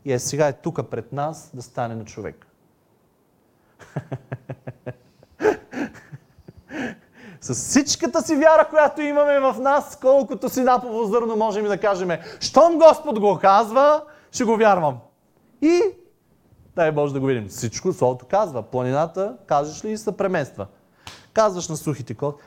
[0.04, 2.46] и е сега е тук пред нас да стане на човек?
[7.48, 12.11] С всичката си вяра, която имаме в нас, колкото си напово зърно можем да кажем,
[12.40, 14.98] щом Господ го казва, ще го вярвам.
[15.62, 15.80] И
[16.76, 17.48] дай Боже да го видим.
[17.48, 18.62] Всичко Словото казва.
[18.62, 20.66] Планината, кажеш ли, и се премества.
[21.32, 22.40] Казваш на сухите код.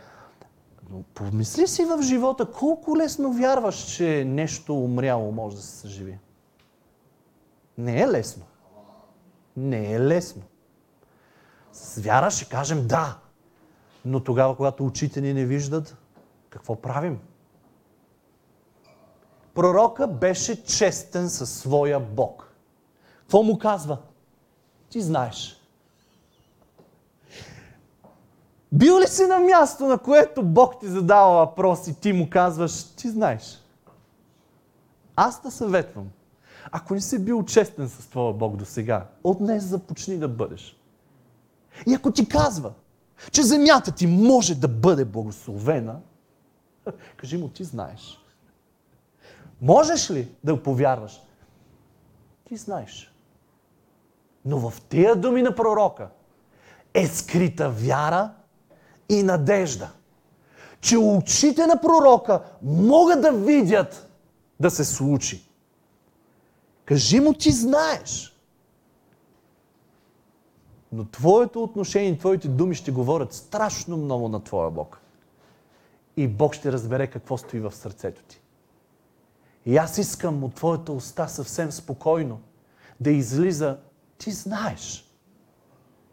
[0.91, 6.19] Но помисли си в живота колко лесно вярваш, че нещо умряло може да се съживи.
[7.77, 8.43] Не е лесно.
[9.57, 10.41] Не е лесно.
[11.73, 13.17] С вяра ще кажем да.
[14.05, 15.97] Но тогава, когато очите ни не виждат,
[16.49, 17.19] какво правим?
[19.53, 22.51] Пророка беше честен със своя Бог.
[23.19, 23.97] Какво му казва?
[24.89, 25.61] Ти знаеш.
[28.71, 32.83] Бил ли си на място, на което Бог ти задава въпрос и ти му казваш,
[32.83, 33.63] ти знаеш?
[35.15, 36.07] Аз да съветвам.
[36.71, 40.77] Ако не си бил честен с твоя Бог до сега, от днес започни да бъдеш.
[41.87, 42.71] И ако ти казва,
[43.31, 45.99] че земята ти може да бъде благословена,
[47.17, 48.17] кажи му, ти знаеш.
[49.61, 51.21] Можеш ли да повярваш?
[52.47, 53.13] Ти знаеш.
[54.45, 56.09] Но в тия думи на пророка
[56.93, 58.31] е скрита вяра
[59.09, 59.89] и надежда.
[60.81, 64.07] Че очите на пророка могат да видят
[64.59, 65.49] да се случи.
[66.85, 68.30] Кажи му, ти знаеш.
[70.91, 75.01] Но твоето отношение, твоите думи ще говорят страшно много на твоя Бог.
[76.17, 78.41] И Бог ще разбере какво стои в сърцето ти.
[79.65, 82.39] И аз искам от твоята уста съвсем спокойно
[82.99, 83.77] да излиза,
[84.17, 85.11] ти знаеш.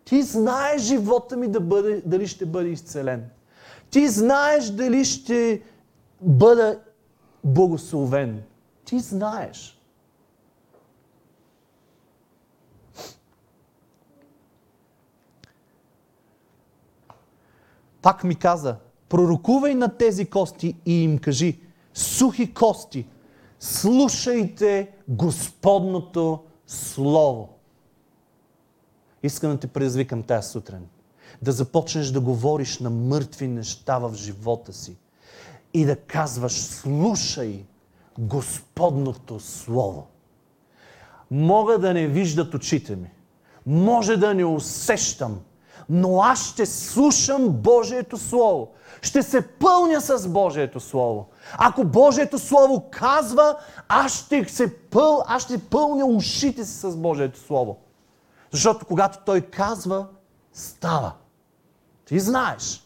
[0.05, 3.31] Ти знаеш живота ми да бъде, дали ще бъде изцелен.
[3.91, 5.63] Ти знаеш дали ще
[6.21, 6.81] бъда
[7.45, 8.43] благословен.
[8.85, 9.78] Ти знаеш.
[18.09, 18.77] Пак ми каза,
[19.09, 21.61] пророкувай на тези кости и им кажи,
[21.95, 23.07] сухи кости,
[23.61, 27.49] слушайте Господното Слово.
[29.23, 30.87] Искам да те предизвикам тази сутрин.
[31.43, 34.97] Да започнеш да говориш на мъртви неща в живота си.
[35.75, 37.65] И да казваш, слушай
[38.19, 40.07] Господното Слово.
[41.31, 43.11] Мога да не виждат очите ми.
[43.67, 45.41] Може да не усещам
[45.89, 48.69] но аз ще слушам Божието Слово.
[49.03, 51.29] Ще се пълня с Божието Слово.
[51.59, 53.57] Ако Божието Слово казва,
[53.89, 57.77] аз ще, се пъл, аз ще пълня ушите си с Божието Слово.
[58.51, 60.07] Защото когато Той казва,
[60.53, 61.13] става.
[62.05, 62.85] Ти знаеш.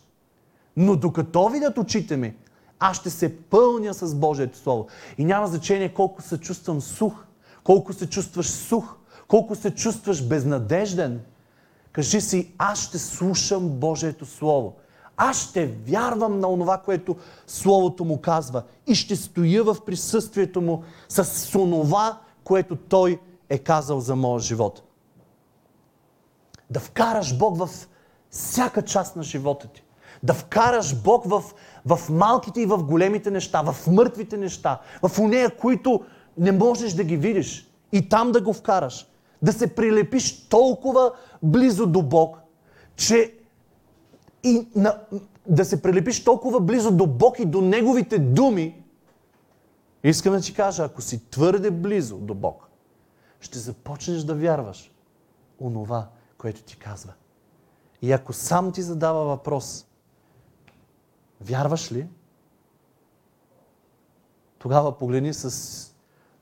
[0.77, 2.37] Но докато видят очите ми,
[2.79, 4.87] аз ще се пълня с Божието Слово.
[5.19, 7.25] И няма значение колко се чувствам сух,
[7.65, 8.97] колко се чувстваш сух,
[9.29, 11.21] колко се чувстваш безнадежден–
[11.93, 14.75] Кажи си, аз ще слушам Божието Слово.
[15.17, 20.83] Аз ще вярвам на онова, което Словото му казва и ще стоя в присъствието му
[21.09, 24.83] с онова, което Той е казал за моя живот.
[26.71, 27.69] Да вкараш Бог в
[28.31, 29.85] всяка част на живота ти.
[30.23, 31.43] Да вкараш Бог в,
[31.87, 36.05] в малките и в големите неща, в мъртвите неща, в онея, които
[36.39, 37.69] не можеш да ги видиш.
[37.93, 39.07] И там да го вкараш
[39.43, 42.39] да се прилепиш толкова близо до Бог,
[42.97, 43.35] че
[44.43, 45.01] и на,
[45.49, 48.83] да се прилепиш толкова близо до Бог и до Неговите думи,
[50.05, 52.69] искам да ти кажа, ако си твърде близо до Бог,
[53.41, 54.93] ще започнеш да вярваш
[55.61, 57.13] онова, което ти казва.
[58.03, 59.87] И ако сам ти задава въпрос,
[61.41, 62.09] вярваш ли?
[64.59, 65.95] Тогава погледни с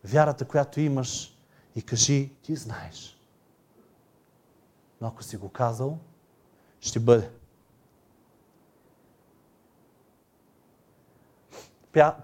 [0.05, 1.39] вярата, която имаш
[1.77, 3.20] и кажи, ти знаеш.
[5.01, 5.99] Но ако си го казал,
[6.81, 7.31] ще бъде.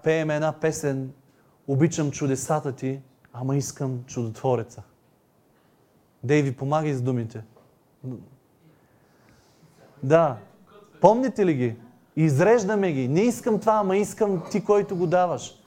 [0.03, 1.13] Пеем една песен,
[1.67, 3.01] обичам чудесата ти,
[3.33, 4.83] ама искам чудотвореца.
[6.23, 7.43] Дейви, помагай с думите.
[10.03, 10.37] Да.
[11.01, 11.75] Помните ли ги?
[12.15, 13.07] Изреждаме ги.
[13.07, 15.61] Не искам това, ама искам ти, който го даваш.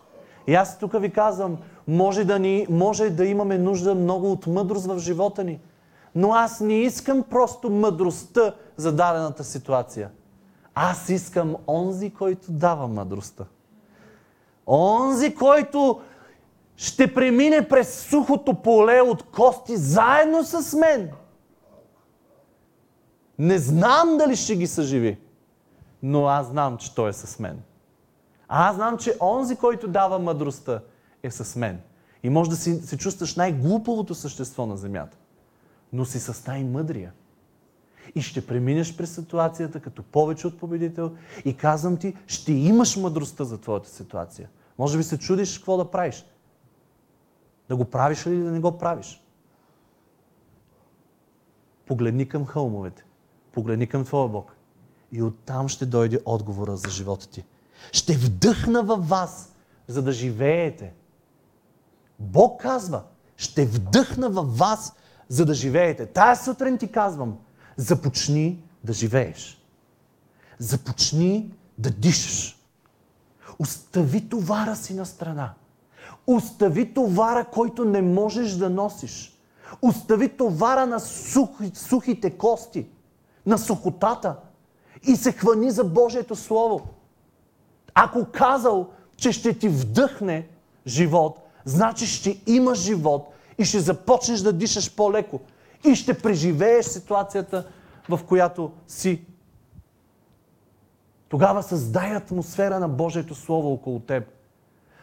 [0.46, 4.86] И аз тук ви казвам, може да, ни, може да имаме нужда много от мъдрост
[4.86, 5.60] в живота ни.
[6.14, 10.10] Но аз не искам просто мъдростта за дадената ситуация.
[10.74, 13.44] Аз искам онзи, който дава мъдростта.
[14.66, 16.00] Онзи, който
[16.76, 21.10] ще премине през сухото поле от кости заедно с мен.
[23.38, 25.18] Не знам дали ще ги съживи,
[26.02, 27.62] но аз знам, че Той е с мен.
[28.48, 30.80] Аз знам, че онзи, който дава мъдростта,
[31.22, 31.80] е с мен.
[32.22, 35.18] И може да се чувстваш най-глупавото същество на земята,
[35.92, 37.12] но си с най-мъдрия.
[38.14, 43.44] И ще преминеш през ситуацията като повече от победител и казвам ти, ще имаш мъдростта
[43.44, 44.48] за твоята ситуация.
[44.78, 46.26] Може би се чудиш какво да правиш.
[47.68, 49.22] Да го правиш или да не го правиш.
[51.86, 53.04] Погледни към хълмовете.
[53.52, 54.56] Погледни към Твоя Бог.
[55.12, 57.44] и оттам ще дойде отговора за живота ти.
[57.92, 59.54] Ще вдъхна във вас,
[59.86, 60.94] за да живеете.
[62.18, 63.02] Бог казва,
[63.36, 64.94] ще вдъхна във вас,
[65.30, 66.06] за да живеете.
[66.06, 67.38] Тая сутрин ти казвам,
[67.76, 69.64] започни да живееш.
[70.58, 72.58] Започни да дишаш.
[73.58, 75.54] Остави товара си на страна.
[76.26, 79.38] Остави товара, който не можеш да носиш.
[79.82, 82.86] Остави товара на сухи, сухите кости,
[83.46, 84.36] на сухотата
[85.02, 86.80] и се хвани за Божието Слово.
[87.94, 90.48] Ако казал, че ще ти вдъхне
[90.86, 95.40] живот, значи ще имаш живот и ще започнеш да дишаш по-леко
[95.84, 97.66] и ще преживееш ситуацията,
[98.08, 99.24] в която си.
[101.28, 104.24] Тогава създай атмосфера на Божието Слово около теб.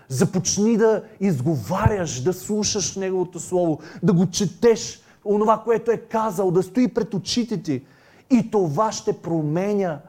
[0.07, 6.63] Започни да изговаряш, да слушаш Неговото Слово, да го четеш, онова, което е казал, да
[6.63, 7.85] стои пред очите ти.
[8.29, 9.99] И това ще променя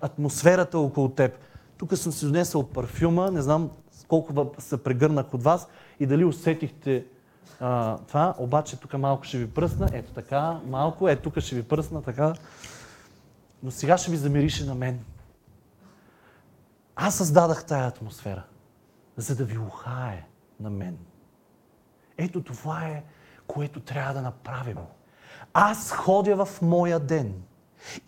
[0.00, 1.38] атмосферата около теб.
[1.76, 3.70] Тук съм си донесъл парфюма, не знам
[4.08, 5.68] колко се прегърнах от вас
[6.00, 7.04] и дали усетихте
[7.60, 11.62] а, това, обаче тук малко ще ви пръсна, ето така, малко, ето тук ще ви
[11.62, 12.34] пръсна, така.
[13.62, 15.04] Но сега ще ви замирише на мен.
[16.96, 18.42] Аз създадах тая атмосфера,
[19.16, 20.26] за да ви ухае
[20.60, 20.98] на мен.
[22.18, 23.04] Ето това е,
[23.46, 24.78] което трябва да направим.
[25.54, 27.34] Аз ходя в моя ден.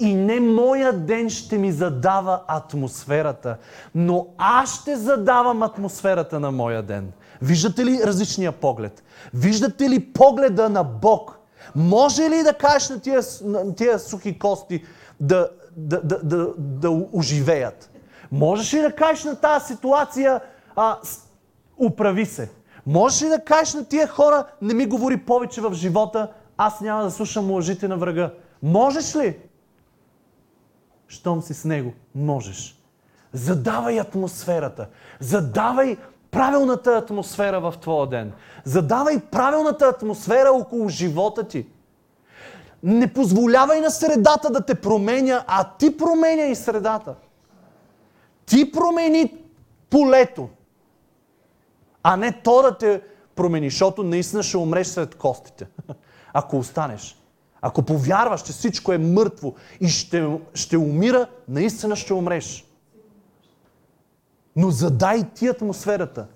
[0.01, 3.59] И не моя ден ще ми задава атмосферата,
[3.95, 7.13] но аз ще задавам атмосферата на моя ден.
[7.45, 9.03] Виждате ли различния поглед?
[9.35, 11.39] Виждате ли погледа на Бог?
[11.75, 14.85] Може ли да кажеш на тия, на тия сухи кости
[15.21, 17.91] да, да, да, да, да оживеят?
[18.33, 20.41] Можеш ли да кажеш на тази ситуация
[20.77, 20.99] а,
[21.79, 22.51] управи се?
[22.87, 27.03] Можеш ли да кажеш на тия хора не ми говори повече в живота, аз няма
[27.03, 28.33] да слушам лъжите на врага?
[28.63, 29.39] Можеш ли?
[31.09, 32.79] Щом си с него, можеш.
[33.33, 34.89] Задавай атмосферата.
[35.21, 35.97] Задавай
[36.35, 38.33] правилната атмосфера в твоя ден.
[38.65, 41.67] Задавай правилната атмосфера около живота ти.
[42.83, 47.15] Не позволявай на средата да те променя, а ти променя и средата.
[48.47, 49.35] Ти промени
[49.91, 50.49] полето,
[52.03, 53.01] а не то да те
[53.35, 55.67] промени, защото наистина ще умреш сред костите,
[56.33, 57.17] ако останеш.
[57.63, 62.64] Ако повярваш, че всичко е мъртво и ще, ще умира, наистина ще умреш.
[64.57, 66.27] Но задай ти атмосферата.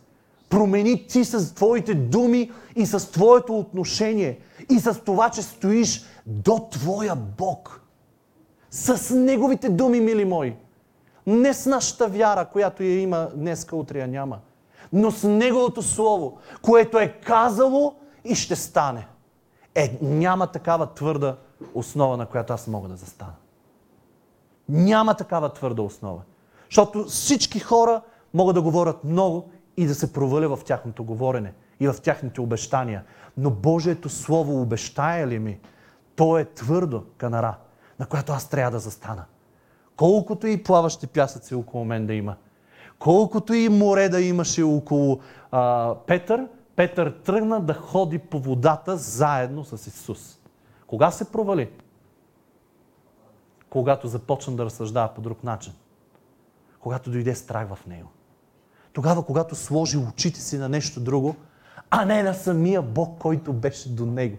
[0.49, 4.39] Промени ти с твоите думи и с твоето отношение.
[4.71, 7.81] И с това, че стоиш до твоя Бог.
[8.71, 10.57] С Неговите думи, мили мои.
[11.27, 14.39] Не с нашата вяра, която я има днеска, утре я няма.
[14.93, 17.95] Но с Неговото Слово, което е казало
[18.25, 19.07] и ще стане.
[19.75, 21.37] Е, няма такава твърда
[21.75, 23.33] основа, на която аз мога да застана.
[24.69, 26.21] Няма такава твърда основа.
[26.71, 28.01] Защото всички хора
[28.35, 33.05] могат да говорят много и да се проваля в тяхното говорене и в тяхните обещания.
[33.37, 35.61] Но Божието Слово обещая ли ми?
[36.17, 37.57] То е твърдо канара,
[37.99, 39.25] на която аз трябва да застана.
[39.97, 42.37] Колкото и плаващи пясъци около мен да има,
[42.99, 49.65] колкото и море да имаше около а, Петър, Петър тръгна да ходи по водата заедно
[49.65, 50.39] с Исус.
[50.87, 51.71] Кога се провали?
[53.71, 55.73] Когато започна да разсъждава по друг начин.
[56.81, 58.09] Когато дойде страх в него.
[58.93, 61.37] Тогава, когато сложи очите си на нещо друго,
[61.91, 64.37] а не на самия Бог, който беше до него.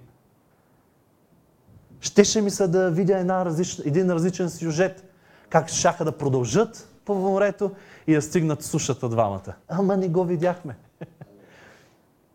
[2.02, 5.14] Щеше ми се да видя една различна, един различен сюжет.
[5.50, 7.72] Как шаха да продължат по морето
[8.08, 9.54] и да стигнат сушата двамата.
[9.68, 10.78] Ама не го видяхме.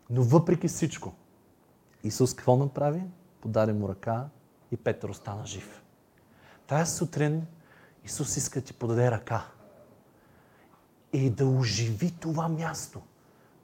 [0.09, 1.13] Но въпреки всичко,
[2.03, 3.03] Исус какво направи?
[3.41, 4.25] Подаде му ръка
[4.71, 5.81] и Петър остана жив.
[6.67, 7.45] Тая сутрин
[8.05, 9.45] Исус иска да ти подаде ръка
[11.15, 13.01] и да оживи това място,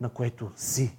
[0.01, 0.97] на което си.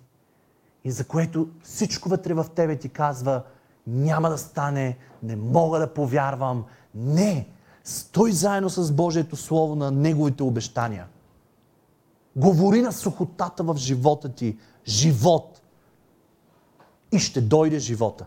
[0.85, 3.43] И за което всичко вътре в тебе ти казва,
[3.87, 6.65] няма да стане, не мога да повярвам.
[6.95, 7.49] Не!
[7.85, 11.07] Стой заедно с Божието Слово на Неговите обещания.
[12.37, 14.59] Говори на сухотата в живота ти.
[14.87, 15.63] Живот.
[17.13, 18.27] И ще дойде живота.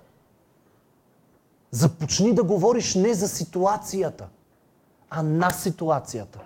[1.71, 4.27] Започни да говориш не за ситуацията,
[5.09, 6.39] а на ситуацията.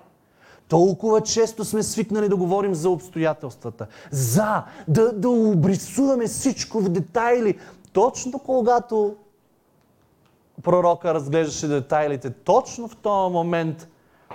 [0.70, 3.88] Толкова често сме свикнали да говорим за обстоятелствата.
[4.12, 7.60] За да, да обрисуваме всичко в детайли.
[7.94, 9.16] Точно когато
[10.64, 13.88] пророка разглеждаше детайлите, точно в този момент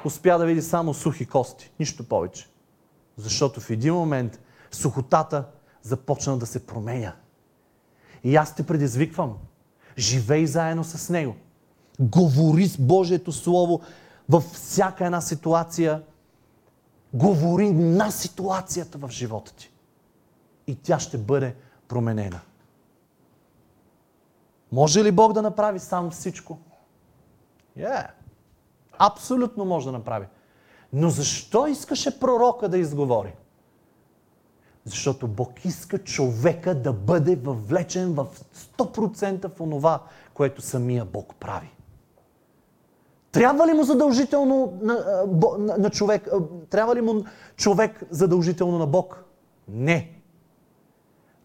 [0.05, 1.71] успя да види само сухи кости.
[1.81, 2.49] Нищо повече.
[3.17, 5.45] Защото в един момент сухотата
[5.83, 7.13] започна да се променя.
[8.25, 9.35] И аз те предизвиквам.
[9.99, 11.37] Живей заедно с Него.
[12.01, 13.81] Говори с Божието Слово
[14.29, 16.03] във всяка една ситуация
[17.15, 19.71] говори на ситуацията в живота ти.
[20.67, 21.55] И тя ще бъде
[21.89, 22.41] променена.
[24.73, 26.59] Може ли Бог да направи сам всичко?
[27.79, 28.11] Yeah.
[28.99, 30.27] Абсолютно може да направи.
[30.93, 33.35] Но защо искаше пророка да изговори?
[34.85, 38.27] Защото Бог иска човека да бъде въвлечен в
[38.79, 40.03] 100% в онова,
[40.35, 41.71] което самия Бог прави.
[43.35, 44.95] Трябва ли му задължително на,
[45.59, 46.29] на, на човек?
[46.71, 47.25] Трябва ли му
[47.57, 49.25] човек задължително на Бог?
[49.69, 50.21] Не.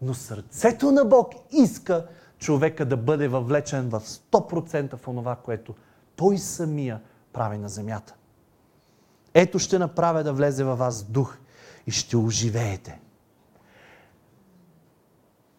[0.02, 2.06] Но сърцето на Бог иска
[2.38, 5.74] човека да бъде въвлечен в 100% в онова, което
[6.16, 7.00] той самия
[7.32, 8.14] прави на земята.
[9.34, 11.38] Ето ще направя да влезе във вас дух
[11.86, 13.00] и ще оживеете.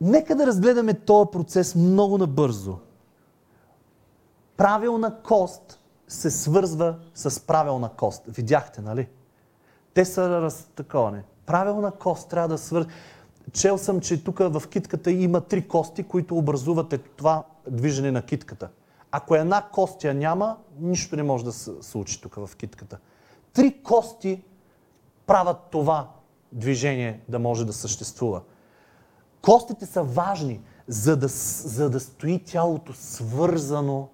[0.02, 2.78] Нека да разгледаме този процес много набързо.
[4.58, 5.81] Правилна кост
[6.12, 8.24] се свързва с правилна кост.
[8.28, 9.08] Видяхте, нали?
[9.94, 11.22] Те са разтаковани.
[11.46, 12.92] Правилна кост трябва да свързва.
[13.54, 18.70] Чел съм, че тук в китката има три кости, които образуват това движение на китката.
[19.12, 22.98] Ако една кост я няма, нищо не може да се случи тук в китката.
[23.54, 24.44] Три кости
[25.26, 26.10] правят това
[26.52, 28.42] движение да може да съществува.
[29.42, 34.10] Костите са важни, за да, за да стои тялото свързано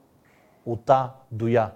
[0.65, 1.71] от А до Я.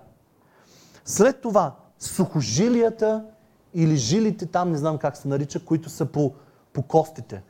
[1.05, 3.25] След това сухожилията
[3.73, 6.33] или жилите там, не знам как се нарича, които са по,
[6.73, 7.43] по костите.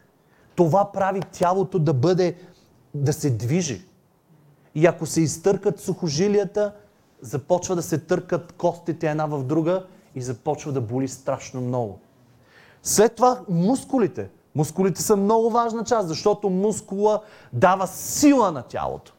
[0.56, 2.36] Това прави тялото да бъде,
[2.93, 3.86] да се движи.
[4.76, 6.74] И ако се изтъркат сухожилията,
[7.22, 9.86] започва да се търкат костите една в друга
[10.16, 11.99] и започва да боли страшно много.
[12.84, 14.30] След това мускулите.
[14.56, 17.22] Мускулите са много важна част, защото мускула
[17.54, 19.14] дава сила на тялото.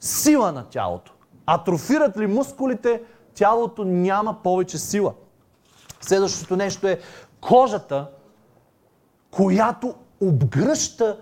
[0.00, 1.14] Сила на тялото.
[1.46, 3.02] Атрофират ли мускулите,
[3.40, 5.14] тялото няма повече сила.
[6.00, 7.00] Следващото нещо е
[7.40, 8.06] кожата,
[9.30, 11.18] която обгръща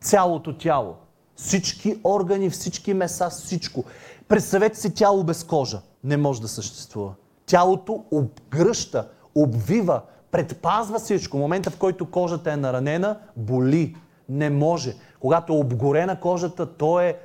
[0.00, 0.94] цялото тяло.
[1.36, 3.84] Всички органи, всички меса, всичко.
[4.28, 5.80] Представете си тяло без кожа.
[6.04, 7.14] Не може да съществува.
[7.46, 11.38] Тялото обгръща, обвива, предпазва всичко.
[11.38, 13.96] Момента, в който кожата е наранена, боли.
[14.28, 14.96] Не може.
[15.20, 17.18] Когато е обгорена кожата, то е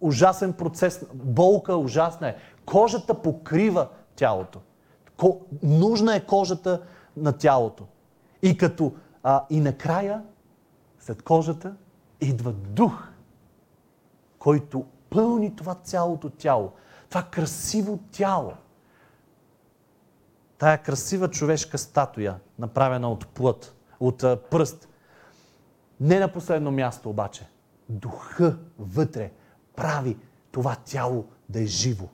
[0.00, 1.04] ужасен процес.
[1.14, 2.36] Болка ужасна е.
[2.70, 4.60] Кожата покрива тялото.
[5.62, 6.82] Нужна е кожата
[7.16, 7.86] на тялото.
[8.42, 8.92] И като
[9.22, 10.22] а, и накрая,
[11.00, 11.74] след кожата,
[12.20, 13.08] идва дух,
[14.38, 16.72] който пълни това цялото тяло.
[17.08, 18.52] Това красиво тяло.
[20.58, 24.88] Тая красива човешка статуя, направена от плът, от а, пръст.
[26.00, 27.48] Не на последно място обаче.
[27.88, 29.32] Духа вътре
[29.76, 30.16] прави
[30.52, 32.08] това тяло да е живо.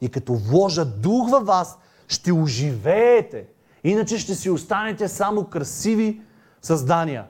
[0.00, 1.78] И като вложа дух във вас,
[2.08, 3.46] ще оживеете.
[3.84, 6.20] Иначе ще си останете само красиви
[6.62, 7.24] създания.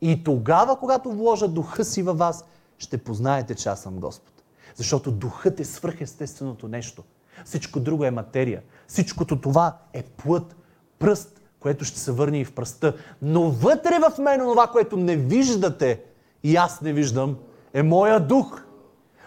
[0.00, 2.44] И тогава, когато вложа духа си във вас,
[2.78, 4.32] ще познаете, че аз съм Господ.
[4.74, 7.02] Защото духът е свръхестественото нещо.
[7.44, 8.62] Всичко друго е материя.
[8.86, 10.56] Всичкото това е плът,
[10.98, 12.96] пръст, което ще се върне и в пръста.
[13.22, 16.00] Но вътре в мен това, което не виждате
[16.42, 17.36] и аз не виждам,
[17.74, 18.62] е моя дух.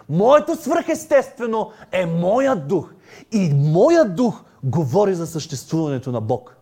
[0.10, 2.94] Моето свръхестествено е моя дух.
[3.32, 6.58] И моя дух говори за съществуването на Бог.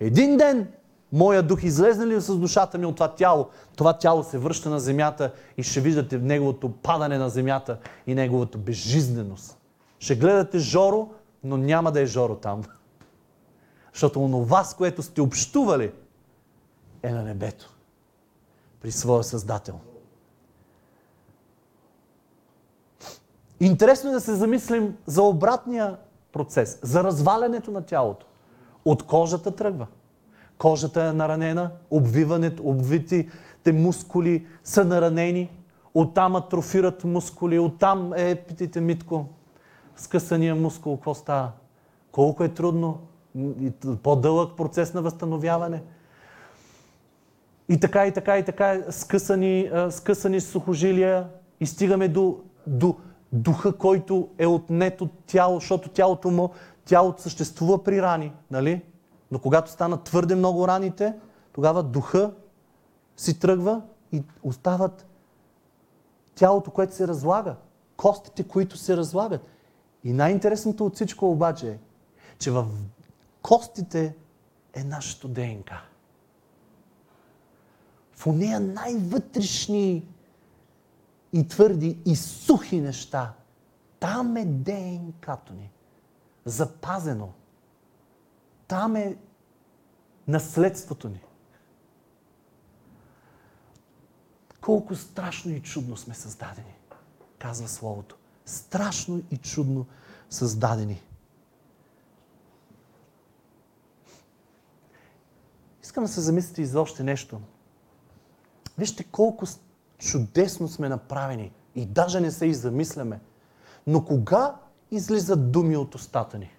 [0.00, 0.68] Един ден
[1.12, 4.80] моя дух излезне ли с душата ми от това тяло, това тяло се връща на
[4.80, 9.58] земята и ще виждате неговото падане на земята и неговото безжизненост.
[9.98, 11.08] Ще гледате Жоро,
[11.44, 12.62] но няма да е Жоро там.
[13.92, 15.92] Защото онова, с което сте общували,
[17.02, 17.70] е на небето.
[18.82, 19.80] При своя Създател.
[23.60, 25.96] Интересно е да се замислим за обратния
[26.32, 28.26] процес, за развалянето на тялото.
[28.84, 29.86] От кожата тръгва.
[30.58, 35.50] Кожата е наранена, обвиването, обвитите мускули са наранени,
[35.94, 39.26] оттам атрофират мускули, оттам е, питайте Митко,
[39.96, 41.52] скъсания мускул, какво става?
[42.12, 42.98] Колко е трудно,
[44.02, 45.82] по-дълъг процес на възстановяване.
[47.68, 51.26] И така, и така, и така, скъсани, скъсани сухожилия
[51.60, 52.96] и стигаме до, до
[53.32, 56.50] духа, който е отнет от тяло, защото тялото му,
[56.84, 58.82] тялото съществува при рани, нали?
[59.30, 61.14] Но когато станат твърде много раните,
[61.52, 62.32] тогава духа
[63.16, 65.06] си тръгва и остават
[66.34, 67.56] тялото, което се разлага,
[67.96, 69.46] костите, които се разлагат.
[70.04, 71.78] И най-интересното от всичко обаче е,
[72.38, 72.66] че в
[73.42, 74.14] костите
[74.74, 75.72] е нашето ДНК.
[78.12, 80.04] В нея най-вътрешни
[81.32, 83.34] и твърди и сухи неща.
[84.00, 85.70] Там е ДНК-то ни.
[86.44, 87.32] запазено.
[88.68, 89.16] Там е
[90.28, 91.20] наследството ни.
[94.60, 96.74] Колко страшно и чудно сме създадени,
[97.38, 98.16] казва Словото.
[98.46, 99.86] Страшно и чудно
[100.30, 101.02] създадени.
[105.82, 107.40] Искам да се замислите и за още нещо.
[108.78, 109.46] Вижте колко
[109.98, 113.20] чудесно сме направени и даже не се и замисляме.
[113.86, 114.56] Но кога
[114.90, 116.50] излизат думи от устата ни?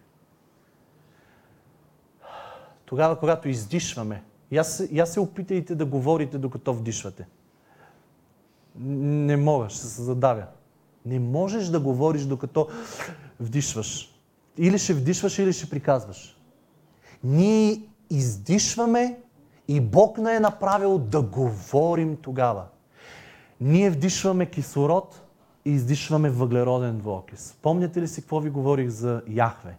[2.86, 4.24] Тогава, когато издишваме.
[4.58, 7.28] Аз, и аз се опитайте да говорите, докато вдишвате.
[8.80, 10.46] Не мога, ще се задавя.
[11.06, 12.68] Не можеш да говориш, докато
[13.40, 14.20] вдишваш.
[14.58, 16.38] Или ще вдишваш, или ще приказваш.
[17.24, 19.20] Ние издишваме
[19.68, 22.66] и Бог не е направил да говорим тогава.
[23.62, 25.22] Ние вдишваме кислород
[25.66, 27.58] и издишваме въглероден двуокис.
[27.62, 29.78] Помняте ли си какво ви говорих за Яхве?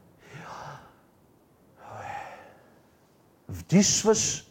[3.48, 4.46] Вдишваш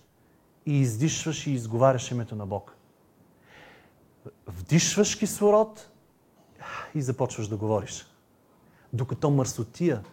[0.65, 2.75] и издишваш и изговаряш името на Бог.
[4.47, 5.89] Вдишваш кислород
[6.95, 8.05] и започваш да говориш.
[8.93, 10.03] Докато мърсотия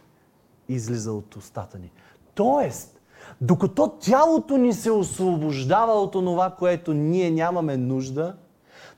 [0.68, 1.90] излиза от устата ни.
[2.34, 3.00] Тоест,
[3.40, 8.36] докато тялото ни се освобождава от това, което ние нямаме нужда,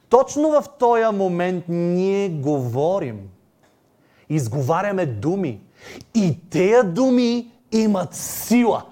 [0.09, 3.21] точно в този момент ние говорим.
[4.29, 5.61] Изговаряме думи.
[6.15, 8.85] И тези думи имат сила.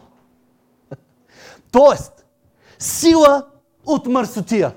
[1.70, 2.26] Тоест,
[2.78, 3.46] сила
[3.86, 4.74] от мърсотия.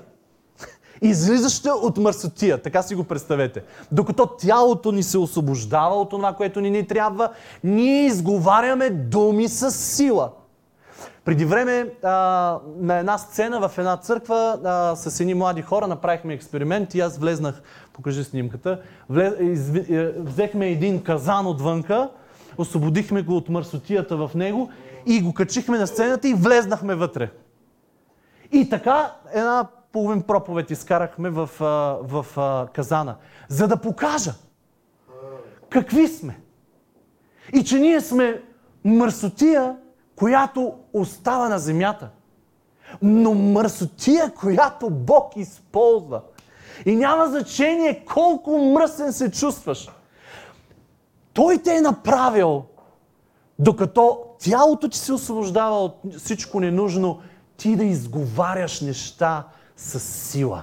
[1.02, 3.62] Излизаща от мърсотия, така си го представете.
[3.92, 7.30] Докато тялото ни се освобождава от това, което ни ни трябва,
[7.64, 10.30] ние изговаряме думи с сила.
[11.28, 12.10] Преди време а,
[12.78, 17.18] на една сцена в една църква а, с едни млади хора направихме експеримент и аз
[17.18, 17.62] влезнах,
[17.92, 22.10] покажи снимката, влез, из, е, взехме един казан отвънка,
[22.58, 24.70] освободихме го от мърсотията в него
[25.06, 27.30] и го качихме на сцената и влезнахме вътре.
[28.52, 33.16] И така една половин проповед изкарахме в, в, в казана,
[33.48, 34.34] за да покажа
[35.70, 36.40] какви сме.
[37.54, 38.42] И че ние сме
[38.84, 39.76] мърсотия,
[40.18, 42.08] която остава на земята.
[43.02, 46.20] Но мърсотия, която Бог използва.
[46.86, 49.88] И няма значение колко мръсен се чувстваш.
[51.32, 52.62] Той те е направил,
[53.58, 57.20] докато тялото ти се освобождава от всичко ненужно,
[57.56, 59.46] ти да изговаряш неща
[59.76, 60.62] с сила.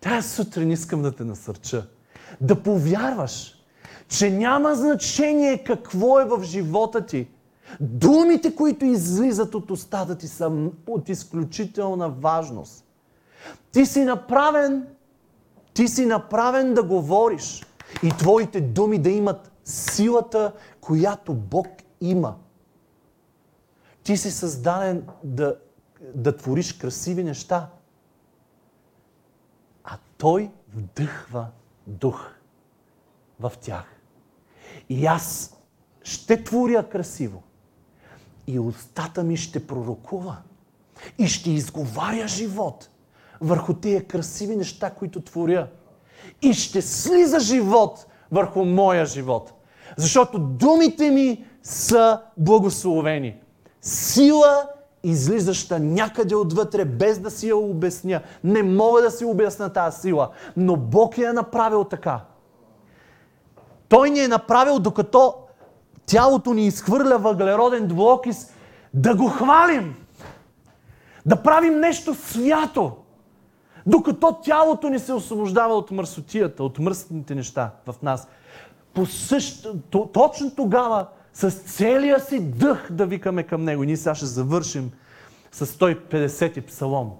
[0.00, 1.86] Тая сутрин искам да те насърча.
[2.40, 3.54] Да повярваш,
[4.08, 7.28] че няма значение какво е в живота ти.
[7.80, 12.84] Думите, които излизат от устата ти са от изключителна важност.
[13.72, 14.86] Ти си направен,
[15.74, 17.66] ти си направен да говориш
[18.02, 21.66] и твоите думи да имат силата, която Бог
[22.00, 22.36] има.
[24.02, 25.56] Ти си създаден да,
[26.14, 27.70] да твориш красиви неща.
[29.84, 31.46] А Той вдъхва
[31.86, 32.30] дух
[33.40, 33.84] в тях.
[34.88, 35.56] И аз
[36.02, 37.42] ще творя красиво.
[38.46, 40.36] И устата ми ще пророкува.
[41.18, 42.88] И ще изговаря живот
[43.40, 45.68] върху тия красиви неща, които творя.
[46.42, 49.52] И ще слиза живот върху моя живот.
[49.96, 53.36] Защото думите ми са благословени.
[53.82, 54.68] Сила,
[55.02, 58.20] излизаща някъде отвътре, без да си я обясня.
[58.44, 62.20] Не мога да си обясня тази сила, но Бог я е направил така.
[63.88, 65.34] Той ни е направил, докато
[66.06, 68.52] тялото ни изхвърля въглероден двуокис,
[68.94, 69.94] да го хвалим.
[71.26, 72.92] Да правим нещо свято.
[73.86, 78.28] Докато тялото ни се освобождава от мърсотията, от мръсните неща в нас.
[78.94, 79.68] По същ...
[80.12, 83.82] Точно тогава с целия си дъх да викаме към Него.
[83.82, 84.90] И ние сега ще завършим
[85.52, 87.12] с 150-ти псалом.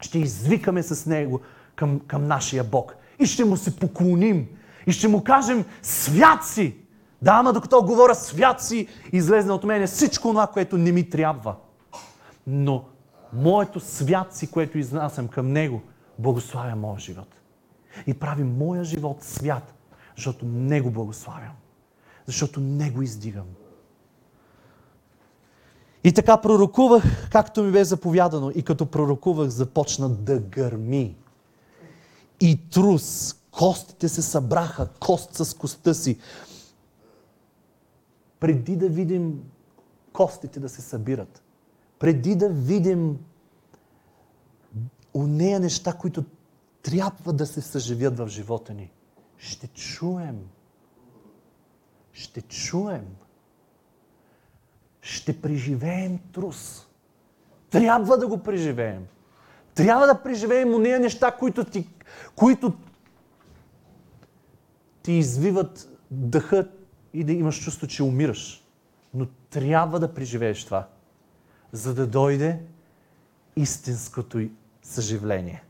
[0.00, 1.40] Ще извикаме с Него
[1.76, 2.96] към, към нашия Бог.
[3.18, 4.46] И ще му се поклоним.
[4.86, 6.83] И ще му кажем, свят си!
[7.24, 11.54] Да, ама докато говоря свят си, излезне от мене всичко това, което не ми трябва.
[12.46, 12.84] Но
[13.32, 15.82] моето свят си, което изнасям към Него,
[16.18, 17.28] благославя моя живот.
[18.06, 19.74] И прави моя живот свят,
[20.16, 21.52] защото Него благославям
[22.26, 23.46] защото не го издигам.
[26.04, 31.16] И така пророкувах, както ми бе заповядано, и като пророкувах, започна да гърми.
[32.40, 36.18] И трус, костите се събраха, кост с коста си.
[38.44, 39.42] Преди да видим
[40.12, 41.42] костите да се събират,
[41.98, 43.18] преди да видим
[45.14, 46.24] нея неща, които
[46.82, 48.92] трябва да се съживят в живота ни,
[49.38, 50.40] ще чуем
[52.12, 53.06] ще чуем
[55.00, 56.86] ще преживеем трус.
[57.70, 59.06] Трябва да го преживеем.
[59.74, 61.88] Трябва да преживеем уния неща, които ти,
[62.36, 62.72] които
[65.02, 66.68] ти извиват дъха
[67.14, 68.64] и да имаш чувство, че умираш.
[69.14, 70.86] Но трябва да преживееш това,
[71.72, 72.60] за да дойде
[73.56, 74.48] истинското
[74.82, 75.62] съживление.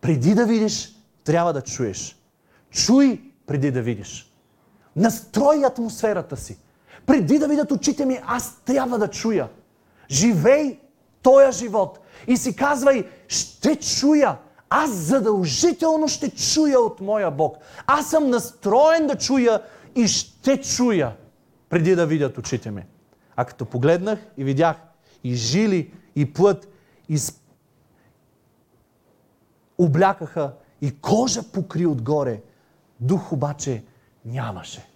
[0.00, 2.16] Преди да видиш, трябва да чуеш.
[2.70, 4.32] Чуй преди да видиш.
[4.96, 6.58] Настрой атмосферата си.
[7.06, 9.48] Преди да видят очите ми, аз трябва да чуя.
[10.10, 10.78] Живей
[11.22, 14.36] този живот и си казвай, ще чуя.
[14.70, 17.56] Аз задължително ще чуя от моя Бог.
[17.86, 19.62] Аз съм настроен да чуя
[19.96, 21.16] и ще чуя,
[21.68, 22.86] преди да видят очите ми.
[23.36, 24.76] А като погледнах и видях
[25.24, 26.68] и жили, и плът,
[27.08, 27.18] и
[29.78, 32.42] облякаха, и кожа покри отгоре,
[33.00, 33.84] дух обаче
[34.24, 34.86] нямаше.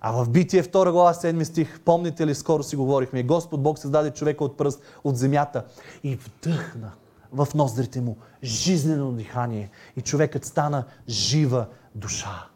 [0.00, 4.10] А в Битие 2 глава 7 стих, помните ли, скоро си говорихме, Господ Бог създаде
[4.10, 5.64] човека от пръст, от земята
[6.02, 6.92] и вдъхна
[7.32, 12.51] в ноздрите му жизнено дихание и човекът стана жива душа.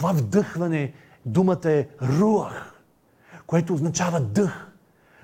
[0.00, 0.92] Това вдъхване,
[1.26, 2.82] думата е руах,
[3.46, 4.72] което означава дъх,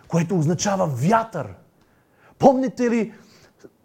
[0.08, 1.54] което означава вятър.
[2.38, 3.12] Помните ли,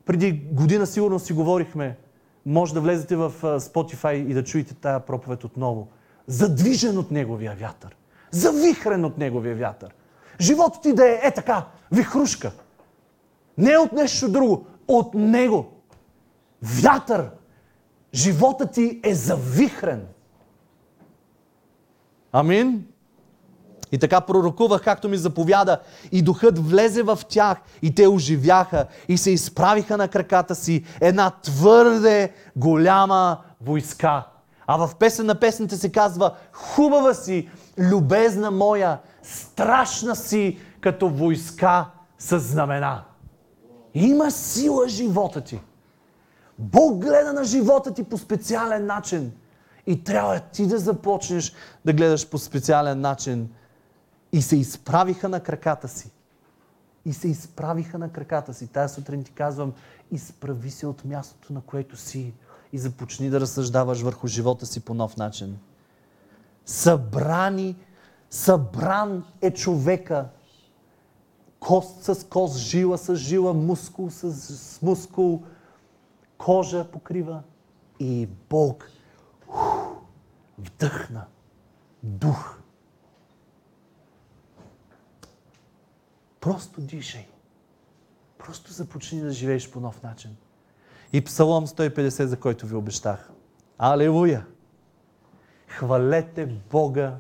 [0.06, 1.98] преди година сигурно си говорихме,
[2.46, 5.88] може да влезете в Spotify и да чуете тая проповед отново.
[6.28, 7.96] Задвижен от неговия вятър.
[8.32, 9.94] Завихрен от неговия вятър.
[10.42, 12.52] Животът ти да е е така, вихрушка.
[13.58, 15.66] Не от нещо друго, от него.
[16.62, 17.30] Вятър.
[18.14, 20.06] Животът ти е завихрен.
[22.34, 22.86] Амин.
[23.92, 25.80] И така пророкувах, както ми заповяда.
[26.12, 31.32] И духът влезе в тях и те оживяха и се изправиха на краката си една
[31.44, 34.28] твърде голяма войска.
[34.68, 41.86] А в песен на песните се казва Хубава си, любезна моя, страшна си като войска
[42.20, 43.04] с знамена.
[43.94, 45.62] Има сила живота ти.
[46.60, 49.32] Бог гледа на живота ти по специален начин.
[49.88, 51.54] И трябва ти да започнеш
[51.86, 53.50] да гледаш по специален начин.
[54.32, 56.12] И се изправиха на краката си.
[57.06, 58.68] И се изправиха на краката си.
[58.68, 59.74] Тая сутрин ти казвам,
[60.12, 62.34] изправи се от мястото, на което си
[62.74, 65.58] и започни да разсъждаваш върху живота си по нов начин.
[66.66, 67.76] Събрани,
[68.30, 70.30] събран е човека.
[71.60, 75.44] Кост с кост, жила с жила, мускул с мускул,
[76.38, 77.44] кожа покрива.
[78.00, 78.90] И Бог
[80.62, 81.26] вдъхна
[82.04, 82.58] дух.
[86.40, 87.28] Просто дишай.
[88.38, 90.36] Просто започни да живееш по нов начин.
[91.14, 93.32] И Псалом 150, за който ви обещах.
[93.78, 94.46] Алелуя!
[95.68, 97.18] Хвалете Бога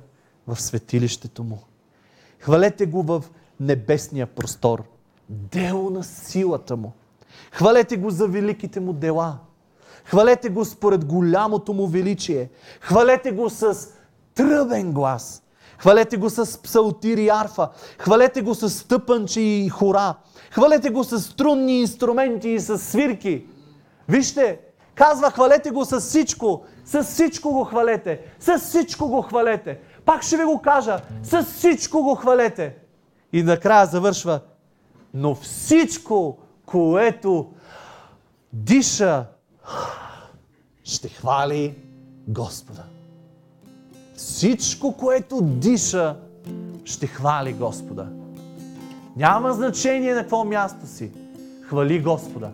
[0.47, 1.63] в светилището Му.
[2.39, 3.23] Хвалете Го в
[3.59, 4.83] небесния простор.
[5.29, 6.93] Дело на силата Му.
[7.51, 9.39] Хвалете Го за великите Му дела.
[10.05, 12.49] Хвалете Го според голямото Му величие.
[12.81, 13.87] Хвалете Го с
[14.35, 15.43] тръбен глас.
[15.77, 17.69] Хвалете Го с псалтири и арфа.
[17.99, 20.15] Хвалете Го с тъпанчи и хора.
[20.51, 23.45] Хвалете Го с струнни инструменти и с свирки.
[24.09, 24.59] Вижте,
[24.95, 26.63] казва, хвалете го с всичко.
[26.85, 28.21] С всичко го хвалете.
[28.39, 29.79] С всичко го хвалете.
[30.05, 30.99] Пак ще ви го кажа.
[31.23, 32.75] С всичко го хвалете.
[33.33, 34.39] И накрая завършва.
[35.13, 37.49] Но всичко, което
[38.53, 39.25] диша,
[40.83, 41.75] ще хвали
[42.27, 42.83] Господа.
[44.15, 46.15] Всичко, което диша,
[46.85, 48.07] ще хвали Господа.
[49.15, 51.11] Няма значение на какво място си.
[51.67, 52.49] Хвали Господа.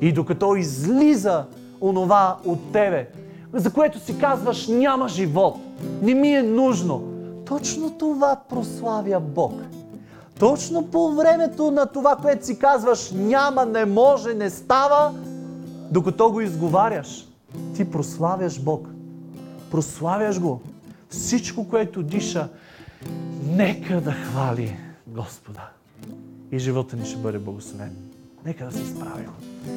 [0.00, 1.44] И докато излиза
[1.80, 3.08] онова от тебе,
[3.52, 5.56] за което си казваш няма живот,
[6.02, 7.02] не ми е нужно,
[7.46, 9.52] точно това прославя Бог.
[10.38, 15.12] Точно по времето на това, което си казваш няма, не може, не става,
[15.94, 17.28] докато го изговаряш,
[17.76, 18.88] ти прославяш Бог.
[19.70, 20.60] Прославяш го.
[21.08, 22.48] Всичко, което диша,
[23.46, 24.76] нека да хвали
[25.06, 25.68] Господа.
[26.52, 27.96] И живота ни ще бъде благословен.
[28.44, 29.30] Нека да се справим.